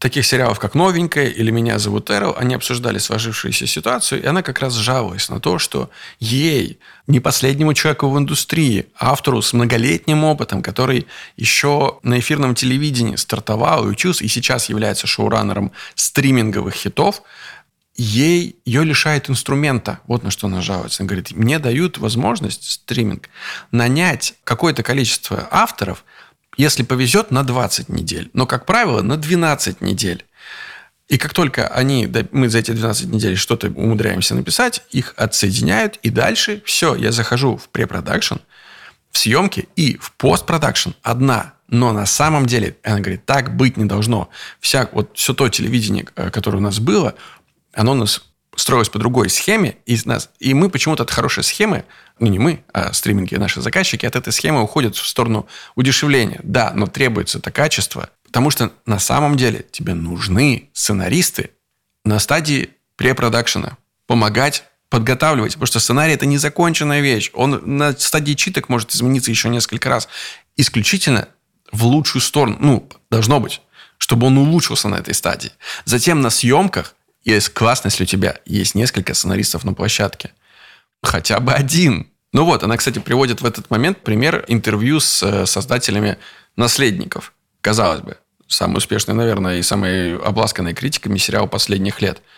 таких 0.00 0.24
сериалов, 0.24 0.58
как 0.58 0.74
«Новенькая» 0.74 1.26
или 1.26 1.50
«Меня 1.50 1.78
зовут 1.78 2.10
Эрл», 2.10 2.34
они 2.36 2.54
обсуждали 2.54 2.96
сложившуюся 2.96 3.66
ситуацию, 3.66 4.22
и 4.22 4.26
она 4.26 4.42
как 4.42 4.58
раз 4.60 4.74
жаловалась 4.74 5.28
на 5.28 5.40
то, 5.40 5.58
что 5.58 5.90
ей, 6.18 6.78
не 7.06 7.20
последнему 7.20 7.74
человеку 7.74 8.08
в 8.08 8.16
индустрии, 8.18 8.86
автору 8.98 9.42
с 9.42 9.52
многолетним 9.52 10.24
опытом, 10.24 10.62
который 10.62 11.06
еще 11.36 11.98
на 12.02 12.18
эфирном 12.18 12.54
телевидении 12.54 13.16
стартовал 13.16 13.86
и 13.86 13.90
учился, 13.90 14.24
и 14.24 14.28
сейчас 14.28 14.70
является 14.70 15.06
шоураннером 15.06 15.70
стриминговых 15.94 16.74
хитов, 16.74 17.22
ей, 18.00 18.56
ее 18.64 18.84
лишает 18.84 19.28
инструмента. 19.28 20.00
Вот 20.06 20.22
на 20.22 20.30
что 20.30 20.46
она 20.46 20.62
жалуется. 20.62 21.02
Она 21.02 21.08
говорит, 21.08 21.32
мне 21.32 21.58
дают 21.58 21.98
возможность, 21.98 22.70
стриминг, 22.70 23.28
нанять 23.72 24.34
какое-то 24.44 24.82
количество 24.82 25.46
авторов, 25.50 26.04
если 26.56 26.82
повезет, 26.82 27.30
на 27.30 27.42
20 27.42 27.88
недель. 27.90 28.30
Но, 28.32 28.46
как 28.46 28.64
правило, 28.64 29.02
на 29.02 29.16
12 29.16 29.80
недель. 29.82 30.24
И 31.08 31.18
как 31.18 31.34
только 31.34 31.66
они, 31.68 32.08
мы 32.32 32.48
за 32.48 32.58
эти 32.60 32.70
12 32.70 33.08
недель 33.08 33.36
что-то 33.36 33.68
умудряемся 33.68 34.34
написать, 34.34 34.82
их 34.90 35.12
отсоединяют, 35.16 35.98
и 36.02 36.10
дальше 36.10 36.62
все, 36.64 36.94
я 36.94 37.12
захожу 37.12 37.56
в 37.56 37.68
препродакшн, 37.68 38.36
в 39.10 39.18
съемке 39.18 39.66
и 39.76 39.98
в 39.98 40.12
постпродакшн 40.12 40.90
одна. 41.02 41.54
Но 41.68 41.92
на 41.92 42.06
самом 42.06 42.46
деле, 42.46 42.76
она 42.82 43.00
говорит, 43.00 43.26
так 43.26 43.56
быть 43.56 43.76
не 43.76 43.84
должно. 43.84 44.30
Вся, 44.58 44.88
вот 44.92 45.10
все 45.14 45.34
то 45.34 45.48
телевидение, 45.48 46.06
э, 46.16 46.30
которое 46.30 46.58
у 46.58 46.62
нас 46.62 46.80
было, 46.80 47.14
оно 47.72 47.92
у 47.92 47.94
нас 47.94 48.22
строилось 48.56 48.88
по 48.88 48.98
другой 48.98 49.30
схеме, 49.30 49.76
и, 49.86 49.98
нас, 50.04 50.30
и 50.38 50.54
мы 50.54 50.68
почему-то 50.70 51.02
от 51.02 51.10
хорошей 51.10 51.42
схемы, 51.42 51.84
ну 52.18 52.26
не 52.26 52.38
мы, 52.38 52.64
а 52.72 52.92
стриминги, 52.92 53.34
наши 53.36 53.60
заказчики, 53.60 54.06
от 54.06 54.16
этой 54.16 54.32
схемы 54.32 54.62
уходят 54.62 54.96
в 54.96 55.06
сторону 55.06 55.46
удешевления. 55.76 56.40
Да, 56.42 56.72
но 56.74 56.86
требуется 56.86 57.38
это 57.38 57.50
качество, 57.50 58.10
потому 58.24 58.50
что 58.50 58.72
на 58.86 58.98
самом 58.98 59.36
деле 59.36 59.64
тебе 59.70 59.94
нужны 59.94 60.70
сценаристы 60.72 61.50
на 62.04 62.18
стадии 62.18 62.70
препродакшена, 62.96 63.78
помогать 64.06 64.64
подготавливать, 64.90 65.52
потому 65.52 65.66
что 65.66 65.80
сценарий 65.80 66.14
это 66.14 66.26
незаконченная 66.26 67.00
вещь. 67.00 67.30
Он 67.32 67.62
на 67.64 67.92
стадии 67.92 68.32
читок 68.34 68.68
может 68.68 68.92
измениться 68.92 69.30
еще 69.30 69.48
несколько 69.48 69.88
раз. 69.88 70.08
Исключительно 70.56 71.28
в 71.70 71.84
лучшую 71.84 72.20
сторону. 72.20 72.56
Ну, 72.60 72.88
должно 73.08 73.38
быть, 73.38 73.62
чтобы 73.98 74.26
он 74.26 74.36
улучшился 74.36 74.88
на 74.88 74.96
этой 74.96 75.14
стадии. 75.14 75.52
Затем 75.84 76.20
на 76.20 76.30
съемках 76.30 76.96
есть 77.24 77.50
классно, 77.50 77.88
если 77.88 78.04
у 78.04 78.06
тебя 78.06 78.38
есть 78.44 78.74
несколько 78.74 79.14
сценаристов 79.14 79.64
на 79.64 79.74
площадке. 79.74 80.32
Хотя 81.02 81.40
бы 81.40 81.52
один. 81.52 82.08
Ну 82.32 82.44
вот, 82.44 82.62
она, 82.62 82.76
кстати, 82.76 82.98
приводит 82.98 83.40
в 83.40 83.46
этот 83.46 83.70
момент 83.70 84.02
пример 84.02 84.44
интервью 84.48 85.00
с 85.00 85.22
э, 85.22 85.46
создателями 85.46 86.18
«Наследников». 86.56 87.32
Казалось 87.60 88.00
бы, 88.00 88.16
самый 88.46 88.78
успешный, 88.78 89.14
наверное, 89.14 89.58
и 89.58 89.62
самый 89.62 90.16
обласканный 90.16 90.74
критиками 90.74 91.18
сериал 91.18 91.48
последних 91.48 92.00
лет– 92.00 92.22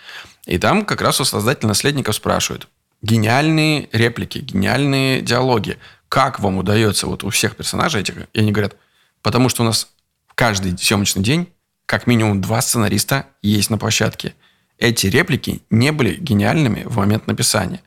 и 0.47 0.59
там 0.59 0.85
как 0.85 1.01
раз 1.01 1.21
у 1.21 1.25
создателя 1.25 1.68
наследников 1.68 2.16
спрашивают, 2.16 2.68
гениальные 3.01 3.88
реплики, 3.92 4.38
гениальные 4.38 5.21
диалоги. 5.21 5.79
Как 6.09 6.40
вам 6.40 6.59
удается 6.59 7.07
вот 7.07 7.25
у 7.25 7.31
всех 7.31 7.57
персонажей 7.57 8.01
этих? 8.01 8.16
И 8.33 8.40
они 8.40 8.53
говорят, 8.53 8.77
потому 9.23 9.49
что 9.49 9.62
у 9.62 9.66
нас 9.66 9.88
каждый 10.35 10.77
съемочный 10.77 11.23
день 11.23 11.53
как 11.87 12.07
минимум 12.07 12.40
два 12.40 12.61
сценариста 12.61 13.27
есть 13.42 13.71
на 13.71 13.79
площадке. 13.79 14.35
Эти 14.83 15.07
реплики 15.07 15.62
не 15.71 15.92
были 15.92 16.16
гениальными 16.16 16.83
в 16.85 16.97
момент 16.97 17.27
написания. 17.27 17.81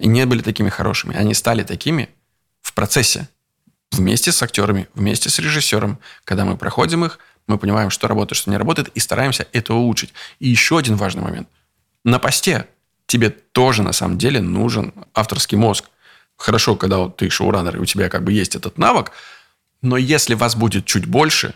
И 0.00 0.08
не 0.08 0.26
были 0.26 0.42
такими 0.42 0.68
хорошими. 0.68 1.16
Они 1.16 1.34
стали 1.34 1.62
такими 1.62 2.08
в 2.60 2.74
процессе. 2.74 3.28
Вместе 3.92 4.32
с 4.32 4.42
актерами, 4.42 4.88
вместе 4.94 5.30
с 5.30 5.38
режиссером. 5.38 5.98
Когда 6.24 6.44
мы 6.44 6.56
проходим 6.56 7.04
их, 7.04 7.20
мы 7.46 7.56
понимаем, 7.58 7.90
что 7.90 8.08
работает, 8.08 8.38
что 8.38 8.50
не 8.50 8.56
работает, 8.56 8.88
и 8.94 9.00
стараемся 9.00 9.46
это 9.52 9.74
улучшить. 9.74 10.12
И 10.40 10.48
еще 10.48 10.76
один 10.78 10.96
важный 10.96 11.22
момент– 11.22 11.48
на 12.04 12.18
посте 12.18 12.68
тебе 13.06 13.30
тоже 13.30 13.82
на 13.82 13.92
самом 13.92 14.18
деле 14.18 14.40
нужен 14.40 14.92
авторский 15.14 15.56
мозг. 15.56 15.86
Хорошо, 16.36 16.76
когда 16.76 16.98
вот 16.98 17.16
ты 17.16 17.30
шоураннер, 17.30 17.76
и 17.76 17.80
у 17.80 17.84
тебя 17.86 18.08
как 18.10 18.24
бы 18.24 18.32
есть 18.32 18.54
этот 18.54 18.76
навык, 18.76 19.12
но 19.82 19.96
если 19.96 20.34
вас 20.34 20.54
будет 20.54 20.84
чуть 20.84 21.06
больше, 21.06 21.54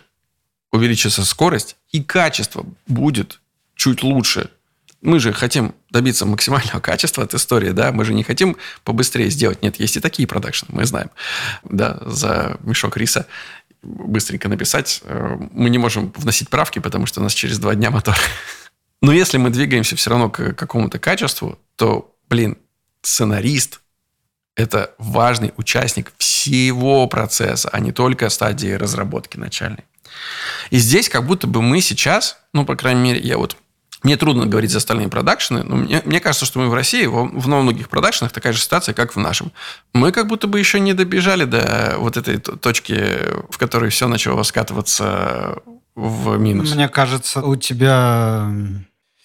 увеличится 0.71 1.23
скорость, 1.23 1.75
и 1.91 2.03
качество 2.03 2.65
будет 2.87 3.39
чуть 3.75 4.03
лучше. 4.03 4.49
Мы 5.01 5.19
же 5.19 5.31
хотим 5.31 5.73
добиться 5.89 6.25
максимального 6.25 6.79
качества 6.81 7.23
от 7.23 7.33
истории, 7.33 7.71
да, 7.71 7.91
мы 7.91 8.05
же 8.05 8.13
не 8.13 8.23
хотим 8.23 8.57
побыстрее 8.83 9.29
сделать. 9.29 9.61
Нет, 9.61 9.79
есть 9.79 9.97
и 9.97 9.99
такие 9.99 10.27
продакшны, 10.27 10.67
мы 10.71 10.85
знаем, 10.85 11.09
да, 11.63 11.99
за 12.05 12.57
мешок 12.61 12.97
риса 12.97 13.25
быстренько 13.81 14.49
написать. 14.49 15.01
Э, 15.05 15.37
мы 15.51 15.69
не 15.69 15.77
можем 15.77 16.13
вносить 16.17 16.49
правки, 16.49 16.79
потому 16.79 17.05
что 17.05 17.21
у 17.21 17.23
нас 17.23 17.33
через 17.33 17.59
два 17.59 17.75
дня 17.75 17.91
мотор 17.91 18.15
но 19.01 19.13
если 19.13 19.37
мы 19.37 19.49
двигаемся 19.49 19.95
все 19.95 20.09
равно 20.09 20.29
к 20.29 20.53
какому-то 20.53 20.99
качеству, 20.99 21.57
то, 21.75 22.13
блин, 22.29 22.57
сценарист– 23.01 23.81
это 24.55 24.93
важный 24.97 25.53
участник 25.55 26.11
всего 26.17 27.07
процесса, 27.07 27.69
а 27.71 27.79
не 27.79 27.93
только 27.93 28.29
стадии 28.29 28.71
разработки 28.73 29.37
начальной. 29.37 29.85
И 30.69 30.77
здесь 30.77 31.07
как 31.07 31.25
будто 31.25 31.47
бы 31.47 31.61
мы 31.61 31.81
сейчас, 31.81 32.39
ну, 32.53 32.65
по 32.65 32.75
крайней 32.75 33.01
мере, 33.01 33.19
я 33.21 33.37
вот 33.37 33.55
мне 34.03 34.17
трудно 34.17 34.45
говорить 34.45 34.71
за 34.71 34.77
остальные 34.77 35.09
продакшены, 35.09 35.63
но 35.63 35.75
мне, 35.75 36.01
мне 36.05 36.19
кажется, 36.19 36.45
что 36.45 36.59
мы 36.59 36.69
в 36.69 36.73
России, 36.73 37.05
в, 37.05 37.39
в 37.39 37.47
многих 37.47 37.89
продакшенах 37.89 38.31
такая 38.31 38.53
же 38.53 38.59
ситуация, 38.59 38.93
как 38.93 39.15
в 39.15 39.19
нашем. 39.19 39.51
Мы 39.93 40.11
как 40.11 40.27
будто 40.27 40.47
бы 40.47 40.59
еще 40.59 40.79
не 40.79 40.93
добежали 40.93 41.45
до 41.45 41.95
вот 41.97 42.17
этой 42.17 42.37
точки, 42.37 43.17
в 43.49 43.57
которой 43.57 43.89
все 43.89 44.07
начало 44.07 44.43
скатываться 44.43 45.57
в 45.95 46.37
минус. 46.37 46.73
Мне 46.73 46.87
кажется, 46.87 47.41
у 47.41 47.55
тебя 47.55 48.49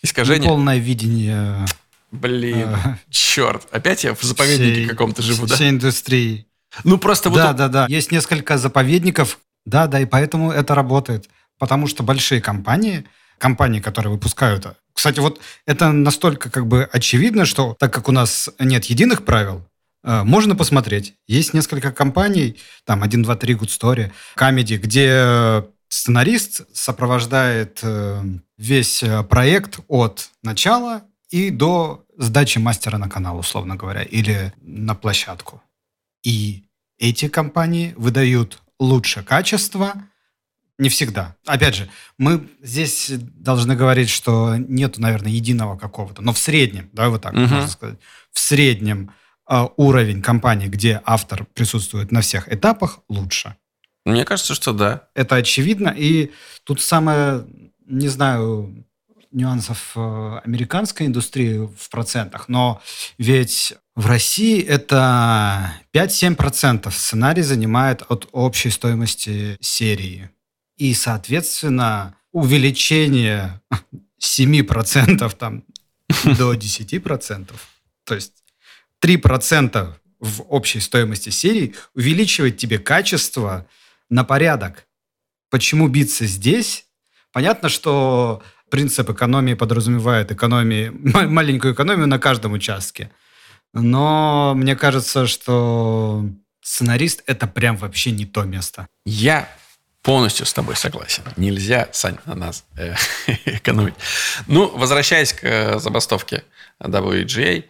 искажение. 0.03 0.49
Полное 0.49 0.79
видение. 0.79 1.67
Блин, 2.11 2.69
а, 2.69 2.99
черт. 3.11 3.67
Опять 3.73 4.05
я 4.05 4.15
в 4.15 4.23
заповеднике 4.23 4.89
каком-то 4.89 5.21
живу, 5.23 5.47
да? 5.47 5.57
Всей 5.57 5.71
индустрии. 5.71 6.47
Ну, 6.85 6.99
просто 6.99 7.29
вот... 7.31 7.37
Да, 7.37 7.53
да, 7.53 7.69
да. 7.69 7.87
Есть 7.89 8.13
несколько 8.13 8.59
заповедников. 8.59 9.39
Да, 9.65 9.87
да, 9.87 10.01
и 10.01 10.05
поэтому 10.05 10.53
это 10.53 10.75
работает. 10.75 11.29
Потому 11.59 11.87
что 11.87 12.03
большие 12.03 12.41
компании, 12.41 13.05
компании, 13.39 13.81
которые 13.81 14.13
выпускают... 14.13 14.67
Кстати, 14.93 15.19
вот 15.21 15.41
это 15.67 15.91
настолько 15.91 16.51
как 16.51 16.67
бы 16.67 16.89
очевидно, 16.93 17.45
что 17.45 17.77
так 17.79 17.93
как 17.93 18.09
у 18.09 18.13
нас 18.13 18.49
нет 18.61 18.85
единых 18.85 19.25
правил, 19.25 19.67
э, 20.05 20.23
можно 20.23 20.55
посмотреть. 20.55 21.15
Есть 21.27 21.53
несколько 21.53 21.91
компаний, 21.91 22.57
там 22.85 23.03
1, 23.03 23.23
2, 23.23 23.37
3, 23.37 23.55
Good 23.55 23.81
Story, 23.81 24.13
Comedy, 24.37 24.77
где 24.77 25.65
сценарист 25.89 26.63
сопровождает 26.73 27.81
э, 27.83 28.23
весь 28.59 29.03
э, 29.03 29.23
проект 29.23 29.81
от 29.89 30.31
начала 30.43 31.03
и 31.31 31.51
до 31.51 32.05
сдачи 32.17 32.59
мастера 32.59 32.99
на 32.99 33.09
канал, 33.09 33.39
условно 33.39 33.77
говоря, 33.77 34.03
или 34.03 34.53
на 34.61 34.95
площадку. 34.95 35.63
И 36.23 36.65
эти 36.99 37.29
компании 37.29 37.95
выдают 37.97 38.61
лучше 38.81 39.23
качество, 39.23 39.95
не 40.79 40.89
всегда. 40.89 41.37
Опять 41.47 41.77
же, 41.77 41.89
мы 42.19 42.49
здесь 42.63 43.11
должны 43.11 43.77
говорить, 43.77 44.11
что 44.11 44.57
нету, 44.57 45.01
наверное, 45.01 45.31
единого 45.31 45.79
какого-то, 45.79 46.23
но 46.23 46.33
в 46.33 46.39
среднем, 46.39 46.91
да, 46.93 47.09
вот 47.09 47.23
так 47.23 47.33
угу. 47.33 47.43
можно 47.43 47.69
сказать, 47.69 47.99
в 48.33 48.41
среднем 48.41 49.13
э, 49.49 49.67
уровень 49.77 50.21
компании, 50.23 50.67
где 50.67 51.01
автор 51.05 51.47
присутствует 51.55 52.11
на 52.11 52.21
всех 52.23 52.53
этапах, 52.53 53.01
лучше. 53.09 53.57
Мне 54.05 54.25
кажется, 54.25 54.55
что 54.55 54.73
да. 54.73 55.09
Это 55.15 55.37
очевидно. 55.37 55.95
И 55.97 56.33
тут 56.65 56.81
самое, 56.81 57.47
не 57.87 58.09
знаю, 58.09 58.85
нюансов 59.31 59.93
э, 59.97 60.41
американской 60.45 61.07
индустрии 61.07 61.69
в 61.77 61.91
процентах, 61.91 62.49
но 62.49 62.81
ведь 63.19 63.75
в 63.97 64.07
России 64.07 64.63
это 64.63 65.73
5-7% 65.93 66.91
сценарий 66.91 67.43
занимает 67.43 68.03
от 68.09 68.29
общей 68.33 68.71
стоимости 68.71 69.57
серии. 69.61 70.31
И, 70.77 70.95
соответственно, 70.95 72.17
увеличение 72.33 73.61
7% 74.21 75.37
там, 75.37 75.65
до 76.39 76.55
10%, 76.55 77.53
то 78.05 78.15
есть 78.15 78.33
3% 79.03 79.95
в 80.21 80.43
общей 80.49 80.81
стоимости 80.81 81.31
серии 81.31 81.75
увеличивает 81.95 82.57
тебе 82.57 82.79
качество– 82.79 83.67
на 84.11 84.25
порядок. 84.25 84.87
Почему 85.51 85.89
биться 85.89 86.27
здесь? 86.27 86.87
Понятно, 87.33 87.69
что 87.69 88.43
принцип 88.71 89.11
экономии 89.11 89.55
подразумевает 89.55 90.33
экономии, 90.33 90.91
маленькую 91.27 91.75
экономию 91.75 92.07
на 92.07 92.19
каждом 92.19 92.53
участке. 92.53 93.11
Но 93.73 94.55
мне 94.55 94.77
кажется, 94.77 95.27
что 95.27 96.25
сценарист– 96.63 97.23
это 97.27 97.47
прям 97.47 97.77
вообще 97.77 98.13
не 98.13 98.25
то 98.25 98.45
место. 98.45 98.89
Я 99.05 99.49
полностью 100.05 100.45
с 100.45 100.53
тобой 100.53 100.77
согласен. 100.77 101.25
Нельзя, 101.37 101.89
Сань, 101.91 102.19
на 102.27 102.35
нас 102.35 102.65
э, 102.77 102.95
экономить. 103.47 103.95
Ну, 104.47 104.69
возвращаясь 104.69 105.33
к 105.33 105.43
э, 105.43 105.79
забастовке 105.81 106.45
WGA, 106.79 107.65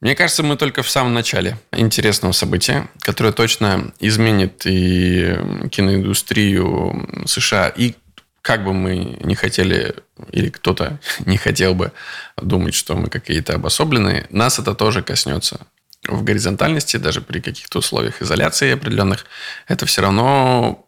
мне 0.00 0.14
кажется, 0.14 0.44
мы 0.44 0.56
только 0.56 0.82
в 0.82 0.88
самом 0.88 1.12
начале 1.12 1.58
интересного 1.72 2.32
события, 2.32 2.88
которое 3.00 3.32
точно 3.32 3.92
изменит 3.98 4.62
и 4.64 5.36
киноиндустрию 5.72 7.24
США, 7.26 7.68
и 7.68 7.94
как 8.42 8.62
бы 8.62 8.72
мы 8.72 9.18
не 9.20 9.34
хотели, 9.34 9.96
или 10.30 10.50
кто-то 10.50 11.00
не 11.26 11.36
хотел 11.36 11.74
бы 11.74 11.92
думать, 12.40 12.74
что 12.74 12.94
мы 12.94 13.08
какие-то 13.08 13.54
обособленные, 13.54 14.26
нас 14.30 14.60
это 14.60 14.74
тоже 14.76 15.02
коснется. 15.02 15.66
В 16.06 16.22
горизонтальности, 16.22 16.98
даже 16.98 17.20
при 17.20 17.40
каких-то 17.40 17.80
условиях 17.80 18.22
изоляции 18.22 18.74
определенных, 18.74 19.26
это 19.66 19.86
все 19.86 20.02
равно 20.02 20.85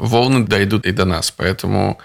волны 0.00 0.46
дойдут 0.46 0.86
и 0.86 0.92
до 0.92 1.04
нас. 1.04 1.30
Поэтому 1.30 1.98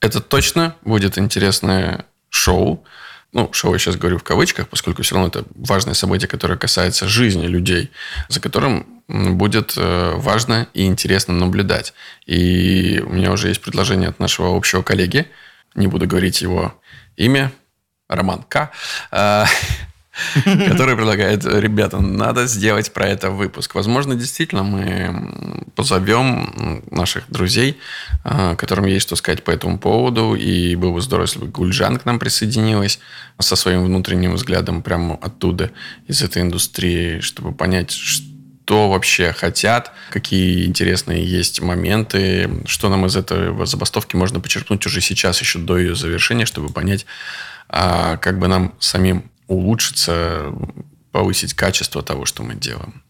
это 0.00 0.20
точно 0.20 0.74
будет 0.82 1.18
интересное 1.18 2.04
шоу 2.30 2.84
ну, 3.32 3.52
шоу 3.52 3.74
я 3.74 3.78
сейчас 3.78 3.96
говорю 3.96 4.18
в 4.18 4.22
кавычках, 4.22 4.68
поскольку 4.68 5.02
все 5.02 5.14
равно 5.14 5.28
это 5.28 5.44
важное 5.54 5.94
событие, 5.94 6.28
которое 6.28 6.56
касается 6.56 7.06
жизни 7.06 7.46
людей, 7.46 7.90
за 8.28 8.40
которым 8.40 9.02
будет 9.06 9.74
э, 9.76 10.14
важно 10.16 10.66
и 10.72 10.86
интересно 10.86 11.34
наблюдать. 11.34 11.92
И 12.24 13.02
у 13.04 13.10
меня 13.10 13.32
уже 13.32 13.48
есть 13.48 13.60
предложение 13.60 14.08
от 14.08 14.18
нашего 14.18 14.56
общего 14.56 14.82
коллеги, 14.82 15.26
не 15.74 15.86
буду 15.86 16.06
говорить 16.06 16.40
его 16.40 16.74
имя, 17.16 17.52
Роман 18.08 18.42
К. 18.48 18.70
Который 20.44 20.96
предлагает, 20.96 21.44
ребята, 21.44 22.00
надо 22.00 22.46
сделать 22.46 22.92
про 22.92 23.06
это 23.06 23.30
выпуск. 23.30 23.74
Возможно, 23.74 24.14
действительно, 24.14 24.62
мы 24.62 25.64
позовем 25.74 26.82
наших 26.90 27.24
друзей, 27.30 27.78
а, 28.24 28.56
которым 28.56 28.86
есть 28.86 29.06
что 29.06 29.16
сказать 29.16 29.44
по 29.44 29.50
этому 29.50 29.78
поводу, 29.78 30.34
и 30.34 30.74
было 30.74 30.92
бы 30.92 31.00
здорово, 31.00 31.26
если 31.26 31.38
бы 31.40 31.46
Гульжан 31.46 31.98
к 31.98 32.04
нам 32.04 32.18
присоединилась 32.18 32.98
со 33.38 33.56
своим 33.56 33.84
внутренним 33.84 34.34
взглядом 34.34 34.82
прямо 34.82 35.16
оттуда, 35.16 35.70
из 36.06 36.22
этой 36.22 36.42
индустрии, 36.42 37.20
чтобы 37.20 37.52
понять, 37.52 37.92
что 37.92 38.90
вообще 38.90 39.32
хотят, 39.32 39.92
какие 40.10 40.66
интересные 40.66 41.24
есть 41.24 41.60
моменты, 41.60 42.50
что 42.66 42.88
нам 42.88 43.06
из 43.06 43.16
этой 43.16 43.66
забастовки 43.66 44.16
можно 44.16 44.40
почерпнуть 44.40 44.84
уже 44.86 45.00
сейчас, 45.00 45.40
еще 45.40 45.58
до 45.58 45.78
ее 45.78 45.94
завершения, 45.94 46.44
чтобы 46.44 46.68
понять, 46.68 47.06
а 47.68 48.16
как 48.16 48.38
бы 48.38 48.48
нам 48.48 48.74
самим 48.78 49.30
улучшиться, 49.48 50.52
повысить 51.10 51.54
качество 51.54 52.02
того, 52.02 52.24
что 52.24 52.42
мы 52.42 52.54
делаем. 52.54 53.02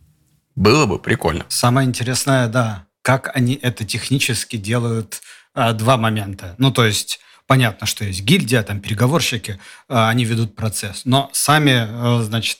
Было 0.54 0.86
бы 0.86 0.98
прикольно. 0.98 1.44
Самое 1.48 1.86
интересное, 1.86 2.48
да, 2.48 2.86
как 3.02 3.30
они 3.36 3.54
это 3.60 3.84
технически 3.84 4.56
делают 4.56 5.20
а, 5.54 5.72
два 5.72 5.96
момента. 5.96 6.54
Ну, 6.58 6.70
то 6.70 6.84
есть 6.84 7.20
понятно, 7.46 7.86
что 7.86 8.04
есть 8.04 8.22
гильдия, 8.22 8.62
там 8.62 8.80
переговорщики, 8.80 9.58
а, 9.88 10.08
они 10.08 10.24
ведут 10.24 10.56
процесс. 10.56 11.02
Но 11.04 11.30
сами, 11.32 11.86
а, 11.88 12.22
значит, 12.22 12.58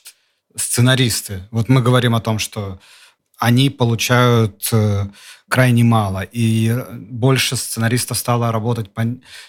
сценаристы, 0.55 1.47
вот 1.51 1.69
мы 1.69 1.81
говорим 1.81 2.15
о 2.15 2.21
том, 2.21 2.39
что 2.39 2.79
они 3.37 3.69
получают 3.69 4.67
э, 4.73 5.07
крайне 5.49 5.83
мало. 5.83 6.21
И 6.31 6.73
больше 6.91 7.55
сценаристов 7.55 8.17
стало 8.17 8.51
работать 8.51 8.93
по 8.93 9.03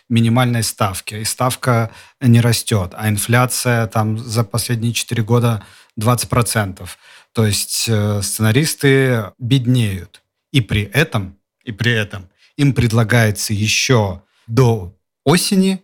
минимальной 0.08 0.62
ставке. 0.62 1.20
И 1.20 1.24
ставка 1.24 1.90
не 2.20 2.40
растет. 2.40 2.92
А 2.96 3.08
инфляция 3.08 3.86
там 3.86 4.18
за 4.18 4.42
последние 4.42 4.92
4 4.92 5.22
года 5.22 5.62
20%. 6.00 6.88
То 7.32 7.46
есть 7.46 7.86
э, 7.88 8.22
сценаристы 8.22 9.32
беднеют. 9.38 10.22
И 10.52 10.60
при 10.60 10.82
этом, 10.82 11.36
и 11.64 11.70
при 11.70 11.92
этом 11.92 12.28
им 12.56 12.72
предлагается 12.72 13.52
еще 13.52 14.22
до 14.46 14.96
осени 15.24 15.82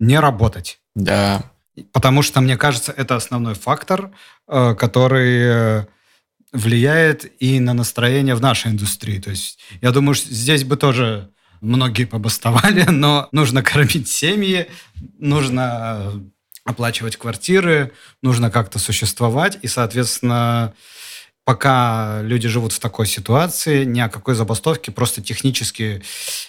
не 0.00 0.18
работать. 0.18 0.80
Да. 0.94 1.44
Потому 1.92 2.22
что, 2.22 2.40
мне 2.40 2.56
кажется, 2.56 2.92
это 2.92 3.14
основной 3.14 3.54
фактор, 3.54 4.10
э, 4.48 4.74
который 4.74 5.86
влияет 6.52 7.30
и 7.40 7.60
на 7.60 7.74
настроение 7.74 8.34
в 8.34 8.40
нашей 8.40 8.72
индустрии. 8.72 9.18
То 9.18 9.30
есть 9.30 9.58
я 9.80 9.90
думаю, 9.90 10.14
что 10.14 10.32
здесь 10.32 10.64
бы 10.64 10.76
тоже 10.76 11.30
многие 11.60 12.04
побастовали, 12.04 12.84
но 12.88 13.28
нужно 13.32 13.62
кормить 13.62 14.08
семьи, 14.08 14.68
нужно 15.18 16.12
оплачивать 16.64 17.16
квартиры, 17.16 17.92
нужно 18.22 18.50
как-то 18.50 18.78
существовать, 18.78 19.58
и, 19.62 19.68
соответственно, 19.68 20.74
пока 21.44 22.20
люди 22.22 22.46
живут 22.46 22.72
в 22.72 22.78
такой 22.78 23.06
ситуации, 23.06 23.84
ни 23.84 24.00
о 24.00 24.10
какой 24.10 24.34
забастовке 24.34 24.92
просто 24.92 25.22
технически 25.22 26.02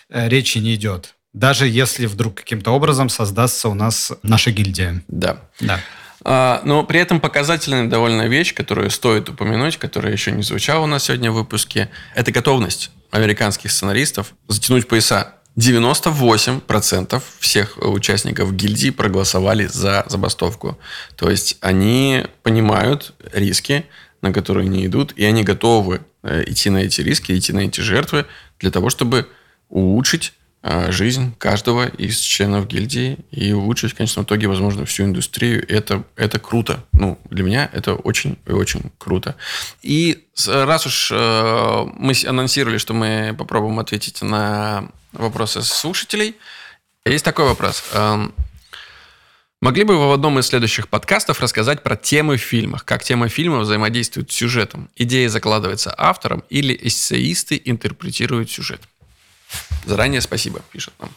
э, 0.09 0.27
речи 0.27 0.57
не 0.57 0.75
идет. 0.75 1.15
Даже 1.31 1.67
если 1.67 2.05
вдруг 2.05 2.35
каким-то 2.35 2.71
образом 2.71 3.07
создастся 3.07 3.69
у 3.69 3.75
нас 3.75 4.11
наша 4.23 4.51
гильдия. 4.51 5.01
Да. 5.07 5.49
Да. 5.61 5.79
А, 6.23 6.61
но 6.65 6.83
при 6.83 6.99
этом 6.99 7.19
показательная 7.19 7.87
довольно 7.87 8.27
вещь, 8.27 8.53
которую 8.53 8.89
стоит 8.89 9.29
упомянуть, 9.29 9.77
которая 9.77 10.11
еще 10.11 10.31
не 10.31 10.43
звучала 10.43 10.83
у 10.83 10.87
нас 10.87 11.05
сегодня 11.05 11.31
в 11.31 11.35
выпуске, 11.35 11.89
это 12.15 12.31
готовность 12.31 12.91
американских 13.11 13.71
сценаристов 13.71 14.33
затянуть 14.47 14.87
пояса. 14.87 15.35
98% 15.57 17.21
всех 17.39 17.77
участников 17.77 18.55
гильдии 18.55 18.91
проголосовали 18.91 19.65
за 19.65 20.05
забастовку. 20.07 20.77
То 21.17 21.29
есть 21.29 21.57
они 21.59 22.25
понимают 22.43 23.13
риски, 23.33 23.85
на 24.21 24.31
которые 24.31 24.67
они 24.67 24.85
идут, 24.85 25.13
и 25.17 25.25
они 25.25 25.43
готовы 25.43 26.01
э, 26.23 26.43
идти 26.47 26.69
на 26.69 26.77
эти 26.77 27.01
риски, 27.01 27.37
идти 27.37 27.51
на 27.51 27.61
эти 27.61 27.81
жертвы 27.81 28.25
для 28.59 28.71
того, 28.71 28.89
чтобы 28.89 29.27
улучшить 29.69 30.33
жизнь 30.61 31.33
каждого 31.37 31.87
из 31.87 32.19
членов 32.19 32.67
гильдии 32.67 33.17
и 33.31 33.53
улучшить 33.53 33.93
в 33.93 33.95
конечном 33.95 34.25
итоге, 34.25 34.47
возможно, 34.47 34.85
всю 34.85 35.03
индустрию. 35.03 35.65
Это, 35.69 36.03
это 36.17 36.37
круто. 36.39 36.83
Ну, 36.91 37.17
для 37.29 37.43
меня 37.43 37.69
это 37.71 37.93
очень 37.93 38.37
и 38.45 38.51
очень 38.51 38.91
круто. 38.97 39.35
И 39.81 40.25
раз 40.47 40.85
уж 40.85 41.11
э, 41.13 41.85
мы 41.95 42.13
анонсировали, 42.27 42.77
что 42.77 42.93
мы 42.93 43.33
попробуем 43.37 43.79
ответить 43.79 44.21
на 44.21 44.89
вопросы 45.13 45.61
слушателей, 45.61 46.35
есть 47.05 47.25
такой 47.25 47.45
вопрос. 47.45 47.83
Эм, 47.93 48.33
могли 49.61 49.83
бы 49.83 49.97
вы 49.97 50.09
в 50.09 50.11
одном 50.11 50.37
из 50.39 50.47
следующих 50.47 50.89
подкастов 50.89 51.39
рассказать 51.39 51.81
про 51.81 51.95
темы 51.95 52.37
в 52.37 52.41
фильмах? 52.41 52.85
Как 52.85 53.03
темы 53.03 53.29
фильма 53.29 53.59
взаимодействуют 53.59 54.31
с 54.31 54.35
сюжетом? 54.35 54.89
Идея 54.95 55.29
закладывается 55.29 55.93
автором 55.97 56.43
или 56.49 56.77
эссеисты 56.79 57.59
интерпретируют 57.63 58.51
сюжет? 58.51 58.81
Заранее 59.85 60.21
спасибо, 60.21 60.61
пишет 60.71 60.93
нам. 60.99 61.09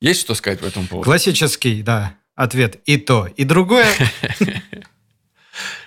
Есть 0.00 0.20
что 0.20 0.34
сказать 0.34 0.60
по 0.60 0.64
этому 0.64 0.86
поводу? 0.86 1.04
Классический, 1.04 1.82
да, 1.82 2.14
ответ 2.34 2.80
и 2.86 2.96
то, 2.96 3.28
и 3.36 3.44
другое. 3.44 3.86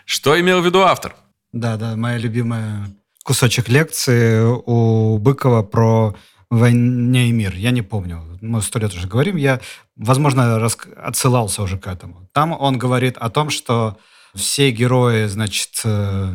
Что 0.06 0.40
имел 0.40 0.62
в 0.62 0.66
виду 0.66 0.82
автор? 0.82 1.16
Да, 1.52 1.78
да, 1.78 1.96
моя 1.96 2.18
любимая 2.18 2.92
кусочек 3.24 3.68
лекции 3.68 4.42
у 4.42 5.18
Быкова 5.18 5.64
про 5.64 6.16
«Войне 6.50 7.30
и 7.30 7.32
мир». 7.32 7.56
Я 7.56 7.72
не 7.72 7.82
помню, 7.82 8.38
мы 8.40 8.62
сто 8.62 8.80
лет 8.80 8.94
уже 8.94 9.08
говорим. 9.08 9.36
Я, 9.36 9.60
возможно, 9.96 10.64
отсылался 10.98 11.64
уже 11.64 11.78
к 11.78 11.88
этому. 11.88 12.30
Там 12.34 12.52
он 12.52 12.78
говорит 12.78 13.18
о 13.18 13.30
том, 13.30 13.50
что 13.50 13.98
все 14.36 14.72
герои, 14.72 15.26
значит, 15.28 15.82
э, 15.84 16.34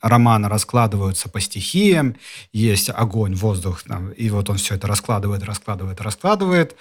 романа 0.00 0.48
раскладываются 0.48 1.28
по 1.28 1.40
стихиям. 1.40 2.16
Есть 2.52 2.90
огонь, 2.90 3.34
воздух, 3.34 3.82
там, 3.82 4.10
и 4.10 4.30
вот 4.30 4.48
он 4.50 4.56
все 4.56 4.76
это 4.76 4.86
раскладывает, 4.86 5.42
раскладывает, 5.42 6.00
раскладывает 6.00 6.76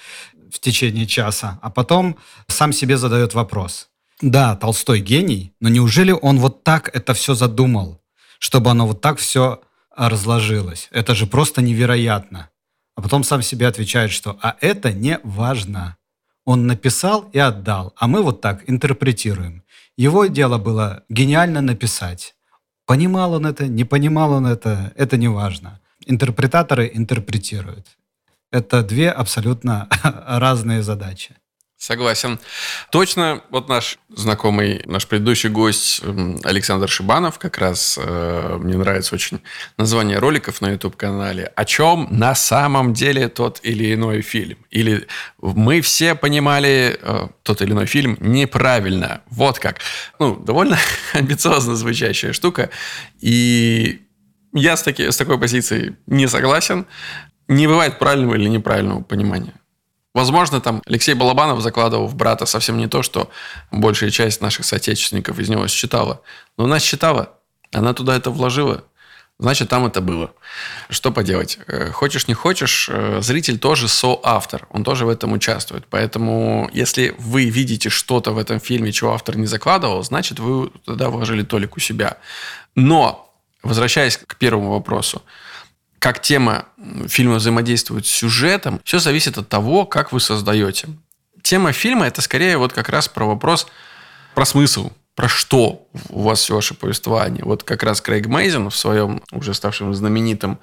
в 0.52 0.60
течение 0.60 1.06
часа. 1.06 1.60
А 1.62 1.70
потом 1.70 2.18
сам 2.48 2.72
себе 2.74 2.98
задает 2.98 3.34
вопрос. 3.34 3.90
Да, 4.22 4.56
Толстой 4.56 5.00
гений, 5.00 5.54
но 5.60 5.70
неужели 5.70 6.12
он 6.12 6.40
вот 6.40 6.64
так 6.64 6.90
это 6.94 7.14
все 7.14 7.36
задумал, 7.36 8.02
чтобы 8.38 8.70
оно 8.70 8.86
вот 8.86 9.02
так 9.02 9.18
все 9.18 9.62
разложилось? 9.96 10.90
Это 10.92 11.16
же 11.16 11.26
просто 11.26 11.62
невероятно. 11.62 12.50
А 12.96 13.02
потом 13.02 13.24
сам 13.24 13.42
себе 13.42 13.68
отвечает, 13.68 14.12
что 14.12 14.38
«а 14.42 14.58
это 14.60 14.92
не 14.92 15.20
важно». 15.24 15.96
Он 16.44 16.68
написал 16.68 17.30
и 17.32 17.40
отдал, 17.40 17.94
а 17.96 18.08
мы 18.08 18.22
вот 18.22 18.42
так 18.42 18.68
интерпретируем. 18.68 19.64
Его 20.00 20.28
дело 20.28 20.58
было 20.58 21.04
гениально 21.10 21.60
написать. 21.60 22.34
Понимал 22.86 23.34
он 23.34 23.46
это, 23.46 23.68
не 23.68 23.84
понимал 23.84 24.32
он 24.32 24.46
это, 24.46 24.94
это 24.96 25.18
не 25.18 25.28
важно. 25.28 25.82
Интерпретаторы 26.06 26.90
интерпретируют. 26.94 27.86
Это 28.50 28.82
две 28.82 29.12
абсолютно 29.12 29.90
разные 30.26 30.84
задачи. 30.84 31.36
Согласен. 31.80 32.40
Точно, 32.92 33.42
вот 33.52 33.70
наш 33.70 34.00
знакомый, 34.10 34.82
наш 34.86 35.08
предыдущий 35.08 35.48
гость 35.48 36.02
Александр 36.44 36.90
Шибанов, 36.90 37.40
как 37.40 37.58
раз 37.58 37.98
э, 37.98 38.58
мне 38.60 38.76
нравится 38.76 39.16
очень 39.16 39.40
название 39.78 40.18
роликов 40.18 40.60
на 40.60 40.72
YouTube-канале, 40.72 41.54
о 41.56 41.64
чем 41.64 42.10
на 42.12 42.36
самом 42.36 42.94
деле 42.94 43.30
тот 43.30 43.62
или 43.64 43.94
иной 43.94 44.22
фильм. 44.22 44.58
Или 44.70 45.08
мы 45.42 45.80
все 45.80 46.16
понимали 46.16 47.00
э, 47.02 47.28
тот 47.44 47.62
или 47.62 47.72
иной 47.72 47.86
фильм 47.86 48.18
неправильно. 48.20 49.22
Вот 49.30 49.58
как. 49.60 49.80
Ну, 50.20 50.36
довольно 50.36 50.78
амбициозно 51.14 51.78
звучащая 51.78 52.34
штука. 52.34 52.72
И 53.22 54.02
я 54.52 54.76
с, 54.76 54.84
таки, 54.84 55.10
с 55.10 55.16
такой 55.16 55.40
позицией 55.40 55.96
не 56.08 56.28
согласен. 56.28 56.88
Не 57.48 57.68
бывает 57.68 58.00
правильного 58.00 58.36
или 58.36 58.50
неправильного 58.50 59.02
понимания. 59.02 59.59
Возможно, 60.14 60.60
там 60.60 60.82
Алексей 60.88 61.14
Балабанов 61.14 61.62
закладывал 61.62 62.08
в 62.08 62.16
брата 62.16 62.46
совсем 62.46 62.78
не 62.78 62.88
то, 62.88 63.04
что 63.04 63.30
большая 63.72 64.10
часть 64.10 64.42
наших 64.42 64.66
соотечественников 64.66 65.38
из 65.38 65.50
него 65.50 65.68
считала. 65.68 66.22
Но 66.58 66.64
она 66.66 66.80
считала, 66.80 67.34
она 67.72 67.94
туда 67.94 68.16
это 68.16 68.32
вложила, 68.32 68.84
значит, 69.38 69.70
там 69.70 69.86
это 69.86 70.02
было. 70.02 70.32
Что 70.90 71.12
поделать? 71.12 71.60
Э, 71.68 71.92
хочешь, 71.92 72.28
не 72.28 72.34
хочешь, 72.34 72.90
э, 72.92 73.20
зритель 73.22 73.60
тоже 73.60 73.88
соавтор, 73.88 74.68
он 74.72 74.84
тоже 74.84 75.06
в 75.06 75.10
этом 75.10 75.34
участвует. 75.34 75.86
Поэтому, 75.90 76.70
если 76.74 77.14
вы 77.20 77.46
видите 77.46 77.90
что-то 77.90 78.32
в 78.32 78.40
этом 78.40 78.60
фильме, 78.60 78.92
чего 78.92 79.14
автор 79.14 79.38
не 79.38 79.46
закладывал, 79.46 80.02
значит, 80.02 80.40
вы 80.40 80.70
туда 80.86 81.10
вложили 81.10 81.44
толику 81.44 81.80
себя. 81.80 82.18
Но, 82.74 83.32
возвращаясь 83.62 84.18
к 84.18 84.36
первому 84.38 84.72
вопросу, 84.72 85.22
как 86.00 86.22
тема 86.22 86.66
фильма 87.08 87.36
взаимодействует 87.36 88.06
с 88.06 88.10
сюжетом, 88.10 88.80
все 88.84 89.00
зависит 89.00 89.38
от 89.38 89.50
того, 89.50 89.86
как 89.86 90.12
вы 90.12 90.20
создаете. 90.20 90.88
Тема 91.42 91.72
фильма– 91.72 92.08
это 92.08 92.22
скорее 92.22 92.58
вот 92.58 92.74
как 92.74 92.90
раз 92.90 93.08
про 93.08 93.26
вопрос, 93.26 93.68
про 94.36 94.46
смысл, 94.46 94.92
про 95.16 95.28
что 95.28 95.88
у 96.10 96.22
вас 96.22 96.40
все 96.40 96.56
ваше 96.56 96.74
повествование. 96.74 97.44
Вот 97.44 97.64
как 97.64 97.84
раз 97.84 98.02
Крейг 98.02 98.28
Мейзен 98.28 98.70
в 98.70 98.76
своем 98.76 99.22
уже 99.32 99.54
ставшем 99.54 99.94
знаменитом 99.94 100.60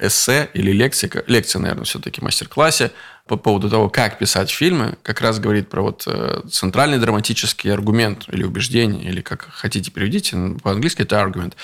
эссе 0.00 0.48
или 0.54 0.72
лекция, 0.72 1.22
лекция, 1.26 1.60
наверное, 1.60 1.84
все-таки 1.84 2.20
мастер-классе 2.22 2.92
по 3.26 3.36
поводу 3.36 3.68
того, 3.68 3.90
как 3.90 4.18
писать 4.18 4.50
фильмы, 4.50 4.96
как 5.02 5.20
раз 5.20 5.38
говорит 5.38 5.68
про 5.68 5.82
вот 5.82 6.04
э, 6.06 6.40
центральный 6.50 6.98
драматический 6.98 7.72
аргумент 7.72 8.24
или 8.28 8.42
убеждение, 8.42 9.04
или 9.04 9.20
как 9.20 9.48
хотите 9.50 9.90
переведите, 9.90 10.36
по-английски 10.62 11.02
это 11.02 11.20
аргумент. 11.20 11.56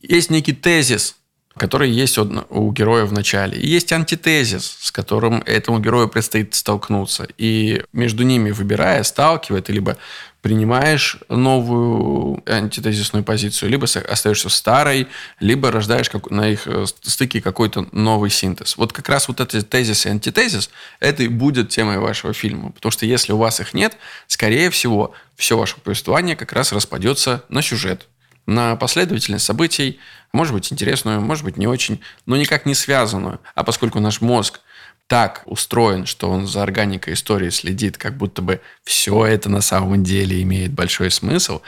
Есть 0.00 0.30
некий 0.30 0.52
тезис, 0.52 1.16
который 1.56 1.90
есть 1.90 2.18
у 2.18 2.72
героя 2.72 3.04
в 3.04 3.12
начале. 3.12 3.58
И 3.58 3.66
есть 3.66 3.92
антитезис, 3.92 4.76
с 4.80 4.90
которым 4.90 5.42
этому 5.46 5.80
герою 5.80 6.08
предстоит 6.08 6.54
столкнуться. 6.54 7.26
И 7.38 7.82
между 7.92 8.22
ними, 8.22 8.50
выбирая, 8.50 9.02
сталкивая, 9.02 9.62
ты 9.62 9.72
либо 9.72 9.96
принимаешь 10.42 11.18
новую 11.28 12.42
антитезисную 12.50 13.22
позицию, 13.22 13.70
либо 13.70 13.84
остаешься 13.84 14.48
старой, 14.48 15.06
либо 15.38 15.70
рождаешь 15.70 16.10
на 16.30 16.48
их 16.48 16.66
э, 16.66 16.84
стыке 17.02 17.40
какой-то 17.40 17.86
новый 17.92 18.28
синтез. 18.28 18.76
Вот 18.76 18.92
как 18.92 19.08
раз 19.08 19.28
вот 19.28 19.40
эти 19.40 19.62
тезис 19.62 20.04
и 20.04 20.08
антитезис, 20.08 20.68
это 20.98 21.22
и 21.22 21.28
будет 21.28 21.68
темой 21.68 21.98
вашего 21.98 22.32
фильма. 22.32 22.72
Потому 22.72 22.90
что 22.90 23.06
если 23.06 23.32
у 23.32 23.36
вас 23.36 23.60
их 23.60 23.72
нет, 23.72 23.96
скорее 24.26 24.70
всего, 24.70 25.14
все 25.36 25.56
ваше 25.56 25.76
повествование 25.80 26.34
как 26.34 26.52
раз 26.52 26.72
распадется 26.72 27.44
на 27.48 27.62
сюжет, 27.62 28.08
на 28.46 28.76
последовательность 28.76 29.44
событий, 29.44 30.00
может 30.32 30.54
быть, 30.54 30.72
интересную, 30.72 31.20
может 31.20 31.44
быть, 31.44 31.56
не 31.56 31.66
очень, 31.66 32.00
но 32.26 32.36
никак 32.36 32.66
не 32.66 32.74
связанную. 32.74 33.40
А 33.54 33.64
поскольку 33.64 34.00
наш 34.00 34.20
мозг 34.20 34.60
так 35.06 35.42
устроен, 35.46 36.06
что 36.06 36.30
он 36.30 36.46
за 36.46 36.62
органикой 36.62 37.14
истории 37.14 37.50
следит, 37.50 37.98
как 37.98 38.16
будто 38.16 38.40
бы 38.42 38.60
все 38.84 39.26
это 39.26 39.48
на 39.50 39.60
самом 39.60 40.02
деле 40.02 40.40
имеет 40.42 40.72
большой 40.72 41.10
смысл, 41.10 41.60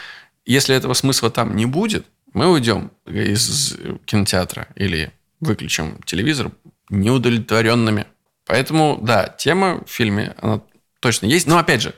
если 0.47 0.75
этого 0.75 0.95
смысла 0.95 1.31
там 1.31 1.57
не 1.57 1.67
будет, 1.67 2.07
мы 2.33 2.51
уйдем 2.51 2.91
из 3.07 3.77
кинотеатра 4.05 4.69
или 4.75 5.13
выключим 5.41 6.01
телевизор 6.05 6.51
неудовлетворенными. 6.91 8.07
Поэтому, 8.47 8.99
да, 9.01 9.29
тема 9.29 9.83
в 9.85 9.91
фильме, 9.91 10.35
она 10.41 10.61
точно 11.01 11.27
есть. 11.27 11.47
Но, 11.47 11.59
опять 11.59 11.83
же, 11.83 11.95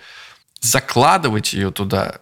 закладывать 0.61 1.53
ее 1.53 1.71
туда 1.71 2.21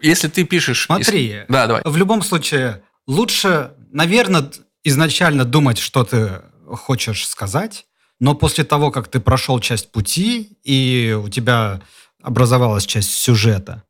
если 0.00 0.28
ты 0.28 0.44
пишешь... 0.44 0.84
Смотри, 0.86 1.26
из... 1.26 1.46
да, 1.48 1.66
давай. 1.66 1.82
в 1.84 1.96
любом 1.96 2.22
случае 2.22 2.82
лучше, 3.06 3.72
наверное, 3.92 4.50
изначально 4.84 5.44
думать, 5.44 5.78
что 5.78 6.04
ты 6.04 6.42
хочешь 6.66 7.26
сказать, 7.26 7.86
но 8.18 8.34
после 8.34 8.64
того, 8.64 8.90
как 8.90 9.08
ты 9.08 9.20
прошел 9.20 9.60
часть 9.60 9.92
пути, 9.92 10.56
и 10.62 11.18
у 11.18 11.28
тебя 11.28 11.80
образовалась 12.22 12.86
часть 12.86 13.12
сюжета, 13.12 13.82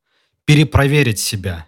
перепроверить 0.45 1.19
себя. 1.19 1.67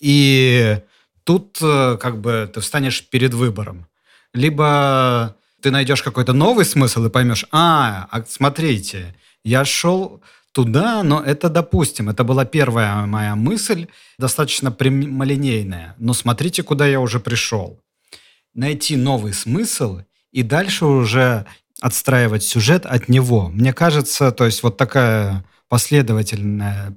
И 0.00 0.78
тут 1.24 1.58
э, 1.62 1.98
как 2.00 2.20
бы 2.20 2.50
ты 2.52 2.60
встанешь 2.60 3.08
перед 3.08 3.34
выбором. 3.34 3.86
Либо 4.32 5.36
ты 5.62 5.70
найдешь 5.70 6.02
какой-то 6.02 6.32
новый 6.32 6.64
смысл 6.64 7.06
и 7.06 7.10
поймешь, 7.10 7.44
а, 7.52 8.08
а 8.10 8.24
смотрите, 8.28 9.14
я 9.44 9.64
шел 9.64 10.22
туда, 10.52 11.02
но 11.02 11.22
это, 11.22 11.48
допустим, 11.48 12.08
это 12.08 12.24
была 12.24 12.44
первая 12.44 13.06
моя 13.06 13.36
мысль, 13.36 13.86
достаточно 14.18 14.72
прямолинейная. 14.72 15.94
Но 15.98 16.12
смотрите, 16.12 16.62
куда 16.62 16.86
я 16.86 17.00
уже 17.00 17.20
пришел. 17.20 17.80
Найти 18.54 18.96
новый 18.96 19.32
смысл 19.32 20.00
и 20.32 20.42
дальше 20.42 20.86
уже 20.86 21.46
отстраивать 21.80 22.42
сюжет 22.42 22.84
от 22.84 23.08
него. 23.08 23.48
Мне 23.48 23.72
кажется, 23.72 24.32
то 24.32 24.44
есть 24.44 24.62
вот 24.62 24.76
такая 24.76 25.44
последовательная 25.68 26.96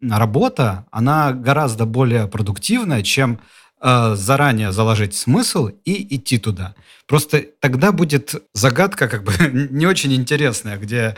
работа, 0.00 0.86
она 0.90 1.32
гораздо 1.32 1.86
более 1.86 2.26
продуктивная, 2.28 3.02
чем 3.02 3.40
э, 3.80 4.14
заранее 4.16 4.72
заложить 4.72 5.14
смысл 5.14 5.70
и 5.84 6.16
идти 6.16 6.38
туда. 6.38 6.74
Просто 7.06 7.44
тогда 7.60 7.92
будет 7.92 8.34
загадка 8.52 9.08
как 9.08 9.24
бы 9.24 9.32
не 9.70 9.86
очень 9.86 10.12
интересная, 10.14 10.76
где 10.76 11.16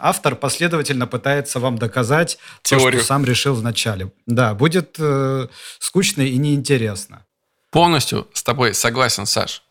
автор 0.00 0.34
последовательно 0.36 1.06
пытается 1.06 1.60
вам 1.60 1.78
доказать 1.78 2.38
Теорию. 2.62 2.92
то, 2.92 2.98
что 2.98 3.06
сам 3.06 3.24
решил 3.24 3.54
вначале. 3.54 4.12
Да, 4.26 4.54
будет 4.54 4.96
э, 4.98 5.48
скучно 5.78 6.22
и 6.22 6.36
неинтересно. 6.36 7.24
Полностью 7.70 8.28
с 8.32 8.42
тобой 8.42 8.74
согласен, 8.74 9.26
Саш. 9.26 9.62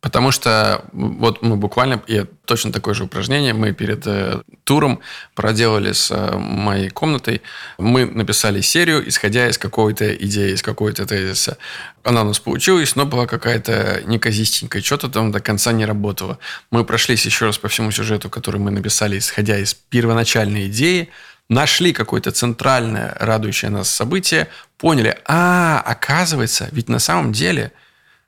Потому 0.00 0.30
что 0.30 0.84
вот 0.92 1.42
мы 1.42 1.56
буквально, 1.56 2.00
и 2.06 2.24
точно 2.44 2.70
такое 2.70 2.94
же 2.94 3.04
упражнение, 3.04 3.54
мы 3.54 3.72
перед 3.72 4.06
э, 4.06 4.42
туром 4.64 5.00
проделали 5.34 5.92
с 5.92 6.10
э, 6.10 6.36
моей 6.36 6.90
комнатой. 6.90 7.42
Мы 7.78 8.04
написали 8.04 8.60
серию, 8.60 9.08
исходя 9.08 9.48
из 9.48 9.58
какой-то 9.58 10.14
идеи, 10.14 10.52
из 10.52 10.62
какой-то 10.62 11.06
тезиса. 11.06 11.56
Она 12.04 12.22
у 12.22 12.24
нас 12.26 12.38
получилась, 12.38 12.94
но 12.94 13.06
была 13.06 13.26
какая-то 13.26 14.02
неказистенькая, 14.04 14.82
что-то 14.82 15.08
там 15.08 15.32
до 15.32 15.40
конца 15.40 15.72
не 15.72 15.86
работало. 15.86 16.38
Мы 16.70 16.84
прошлись 16.84 17.24
еще 17.24 17.46
раз 17.46 17.58
по 17.58 17.68
всему 17.68 17.90
сюжету, 17.90 18.28
который 18.28 18.60
мы 18.60 18.70
написали, 18.70 19.18
исходя 19.18 19.58
из 19.58 19.74
первоначальной 19.74 20.68
идеи, 20.68 21.08
нашли 21.48 21.92
какое-то 21.92 22.32
центральное, 22.32 23.16
радующее 23.18 23.70
нас 23.70 23.88
событие, 23.88 24.48
поняли, 24.76 25.18
а, 25.24 25.82
оказывается, 25.84 26.68
ведь 26.70 26.88
на 26.88 26.98
самом 26.98 27.32
деле– 27.32 27.72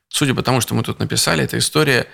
Судя 0.08 0.34
по 0.34 0.42
тому, 0.42 0.60
что 0.60 0.74
мы 0.74 0.82
тут 0.82 0.98
написали, 0.98 1.44
эта 1.44 1.58
история 1.58 2.06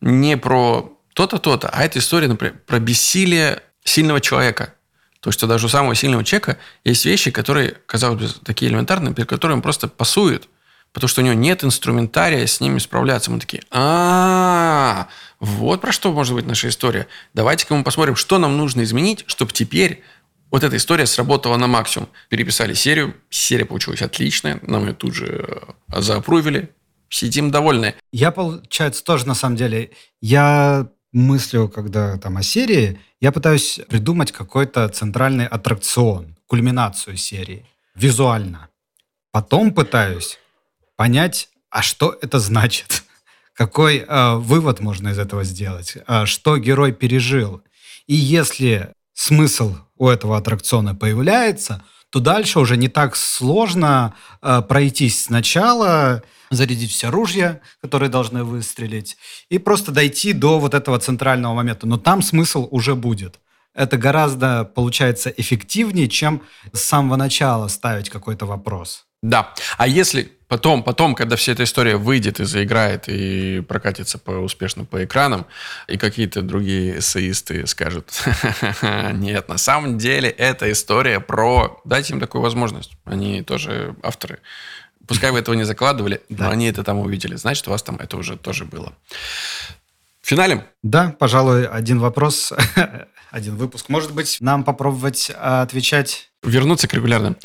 не 0.00 0.36
про 0.36 0.98
то-то, 1.14 1.38
то-то, 1.38 1.68
а 1.68 1.84
это 1.84 1.98
история, 1.98 2.28
например, 2.28 2.56
про 2.66 2.78
бессилие 2.78 3.62
сильного 3.84 4.20
человека. 4.20 4.74
То, 5.20 5.30
что 5.30 5.46
даже 5.46 5.66
у 5.66 5.68
самого 5.68 5.94
сильного 5.94 6.24
человека 6.24 6.58
есть 6.84 7.04
вещи, 7.04 7.30
которые, 7.30 7.76
казалось 7.86 8.20
бы, 8.20 8.44
такие 8.44 8.70
элементарные, 8.70 9.14
перед 9.14 9.28
которыми 9.28 9.56
он 9.56 9.62
просто 9.62 9.86
пасует, 9.86 10.48
потому 10.92 11.08
что 11.08 11.20
у 11.20 11.24
него 11.24 11.34
нет 11.34 11.62
инструментария 11.62 12.46
с 12.46 12.60
ними 12.60 12.78
справляться. 12.78 13.30
Мы 13.30 13.38
такие, 13.38 13.62
а, 13.70 15.08
вот 15.38 15.80
про 15.80 15.92
что 15.92 16.12
может 16.12 16.34
быть 16.34 16.46
наша 16.46 16.68
история. 16.68 17.06
Давайте-ка 17.34 17.74
мы 17.74 17.84
посмотрим, 17.84 18.16
что 18.16 18.38
нам 18.38 18.56
нужно 18.56 18.82
изменить, 18.82 19.24
чтобы 19.26 19.52
теперь 19.52 20.02
вот 20.50 20.64
эта 20.64 20.76
история 20.76 21.06
сработала 21.06 21.56
на 21.56 21.66
максимум. 21.66 22.08
Переписали 22.28 22.74
серию, 22.74 23.14
серия 23.30 23.64
получилась 23.64 24.02
отличная, 24.02 24.60
нам 24.62 24.86
ее 24.86 24.92
тут 24.92 25.14
же 25.14 25.62
э, 25.88 26.00
заапрувили, 26.00 26.70
сидим 27.12 27.50
довольны. 27.50 27.94
Я, 28.10 28.30
получается, 28.30 29.04
тоже 29.04 29.26
на 29.26 29.34
самом 29.34 29.56
деле, 29.56 29.90
я 30.20 30.88
мыслю, 31.12 31.68
когда 31.68 32.16
там 32.18 32.36
о 32.36 32.42
серии, 32.42 32.98
я 33.20 33.32
пытаюсь 33.32 33.80
придумать 33.88 34.32
какой-то 34.32 34.88
центральный 34.88 35.46
аттракцион, 35.46 36.36
кульминацию 36.46 37.16
серии, 37.16 37.66
визуально. 37.94 38.68
Потом 39.30 39.72
пытаюсь 39.72 40.38
понять, 40.96 41.48
а 41.70 41.82
что 41.82 42.16
это 42.20 42.38
значит? 42.38 43.04
Какой 43.54 43.98
э, 43.98 44.34
вывод 44.36 44.80
можно 44.80 45.10
из 45.10 45.18
этого 45.18 45.44
сделать? 45.44 45.96
Э, 46.08 46.24
что 46.26 46.56
герой 46.56 46.92
пережил? 46.92 47.62
И 48.06 48.14
если 48.14 48.92
смысл 49.12 49.76
у 49.96 50.08
этого 50.08 50.36
аттракциона 50.36 50.94
появляется, 50.94 51.82
то 52.10 52.20
дальше 52.20 52.58
уже 52.58 52.76
не 52.76 52.88
так 52.88 53.16
сложно 53.16 54.14
э, 54.42 54.62
пройтись 54.62 55.24
сначала, 55.24 56.22
зарядить 56.52 56.90
все 56.92 57.10
ружья, 57.10 57.60
которые 57.80 58.08
должны 58.08 58.44
выстрелить, 58.44 59.16
и 59.48 59.58
просто 59.58 59.92
дойти 59.92 60.32
до 60.32 60.58
вот 60.58 60.74
этого 60.74 60.98
центрального 60.98 61.54
момента. 61.54 61.86
Но 61.86 61.98
там 61.98 62.22
смысл 62.22 62.68
уже 62.70 62.94
будет. 62.94 63.40
Это 63.74 63.96
гораздо, 63.96 64.64
получается, 64.64 65.30
эффективнее, 65.30 66.08
чем 66.08 66.42
с 66.72 66.80
самого 66.80 67.16
начала 67.16 67.68
ставить 67.68 68.10
какой-то 68.10 68.46
вопрос. 68.46 69.06
Да. 69.22 69.54
А 69.78 69.86
если 69.86 70.32
потом, 70.48 70.82
потом, 70.82 71.14
когда 71.14 71.36
вся 71.36 71.52
эта 71.52 71.62
история 71.62 71.96
выйдет 71.96 72.40
и 72.40 72.44
заиграет, 72.44 73.04
и 73.08 73.60
прокатится 73.60 74.18
по, 74.18 74.32
успешно 74.32 74.84
по 74.84 75.04
экранам, 75.04 75.46
и 75.88 75.96
какие-то 75.96 76.42
другие 76.42 76.98
эссеисты 76.98 77.66
скажут, 77.66 78.10
нет, 79.12 79.48
на 79.48 79.58
самом 79.58 79.96
деле 79.96 80.28
эта 80.28 80.70
история 80.70 81.20
про... 81.20 81.80
Дайте 81.84 82.14
им 82.14 82.20
такую 82.20 82.42
возможность. 82.42 82.92
Они 83.04 83.42
тоже 83.42 83.94
авторы. 84.02 84.40
Пускай 85.06 85.30
вы 85.30 85.38
этого 85.38 85.54
не 85.54 85.64
закладывали, 85.64 86.22
да. 86.28 86.44
но 86.44 86.50
они 86.50 86.66
это 86.66 86.84
там 86.84 86.98
увидели. 86.98 87.34
Значит, 87.36 87.66
у 87.68 87.70
вас 87.70 87.82
там 87.82 87.96
это 87.96 88.16
уже 88.16 88.36
тоже 88.36 88.64
было. 88.64 88.92
Финалем? 90.22 90.62
Да, 90.82 91.14
пожалуй, 91.18 91.66
один 91.66 91.98
вопрос, 91.98 92.52
один 93.30 93.56
выпуск. 93.56 93.88
Может 93.88 94.14
быть, 94.14 94.38
нам 94.40 94.62
попробовать 94.62 95.32
а, 95.34 95.62
отвечать... 95.62 96.30
Вернуться 96.44 96.86
к 96.86 96.94
регулярным. 96.94 97.36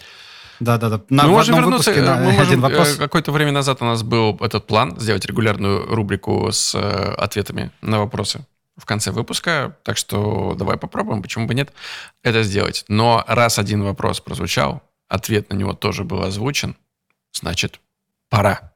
Да, 0.59 0.77
да, 0.77 0.89
да. 0.89 1.01
На, 1.09 1.23
мы 1.23 1.29
можем 1.29 1.55
вернуться. 1.55 1.93
На 1.93 2.15
мы 2.15 2.23
можем, 2.31 2.41
один 2.41 2.61
вопрос. 2.61 2.95
Э, 2.95 2.97
какое-то 2.97 3.31
время 3.31 3.51
назад 3.51 3.81
у 3.81 3.85
нас 3.85 4.03
был 4.03 4.37
этот 4.41 4.65
план 4.67 4.99
сделать 4.99 5.25
регулярную 5.25 5.87
рубрику 5.87 6.49
с 6.51 6.73
э, 6.75 7.13
ответами 7.17 7.71
на 7.81 7.99
вопросы 7.99 8.45
в 8.75 8.85
конце 8.85 9.11
выпуска. 9.11 9.77
Так 9.83 9.97
что 9.97 10.55
давай 10.57 10.77
попробуем, 10.77 11.21
почему 11.21 11.47
бы 11.47 11.53
нет, 11.53 11.73
это 12.23 12.43
сделать. 12.43 12.85
Но 12.87 13.23
раз 13.27 13.59
один 13.59 13.83
вопрос 13.83 14.19
прозвучал, 14.19 14.81
ответ 15.07 15.49
на 15.51 15.55
него 15.55 15.73
тоже 15.73 16.03
был 16.03 16.23
озвучен, 16.23 16.75
значит, 17.33 17.79
пора. 18.29 18.73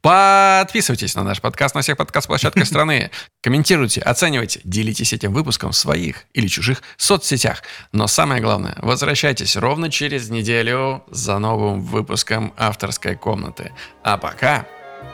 Подписывайтесь 0.00 1.14
на 1.16 1.24
наш 1.24 1.40
подкаст 1.40 1.74
на 1.74 1.80
всех 1.80 1.96
подкаст-площадках 1.96 2.66
страны. 2.66 3.10
Комментируйте, 3.42 4.00
оценивайте, 4.00 4.60
делитесь 4.64 5.12
этим 5.12 5.32
выпуском 5.32 5.72
в 5.72 5.76
своих 5.76 6.24
или 6.32 6.46
чужих 6.46 6.82
соцсетях. 6.96 7.62
Но 7.92 8.06
самое 8.06 8.40
главное, 8.40 8.76
возвращайтесь 8.78 9.56
ровно 9.56 9.90
через 9.90 10.30
неделю 10.30 11.04
за 11.10 11.38
новым 11.38 11.80
выпуском 11.80 12.54
авторской 12.56 13.16
комнаты. 13.16 13.72
А 14.02 14.16
пока 14.16 14.66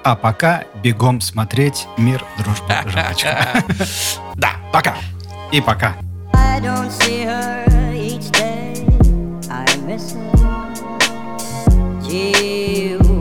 А 0.04 0.14
пока 0.14 0.64
бегом 0.82 1.20
смотреть 1.20 1.86
«Мир, 1.96 2.24
дружба, 2.38 2.82
жвачка». 2.86 3.64
Да, 4.34 4.56
пока. 4.72 4.96
И 5.52 5.60
пока. 5.60 5.96
I 6.32 6.60
don't 6.60 6.90
see 6.90 7.24
her 7.24 7.69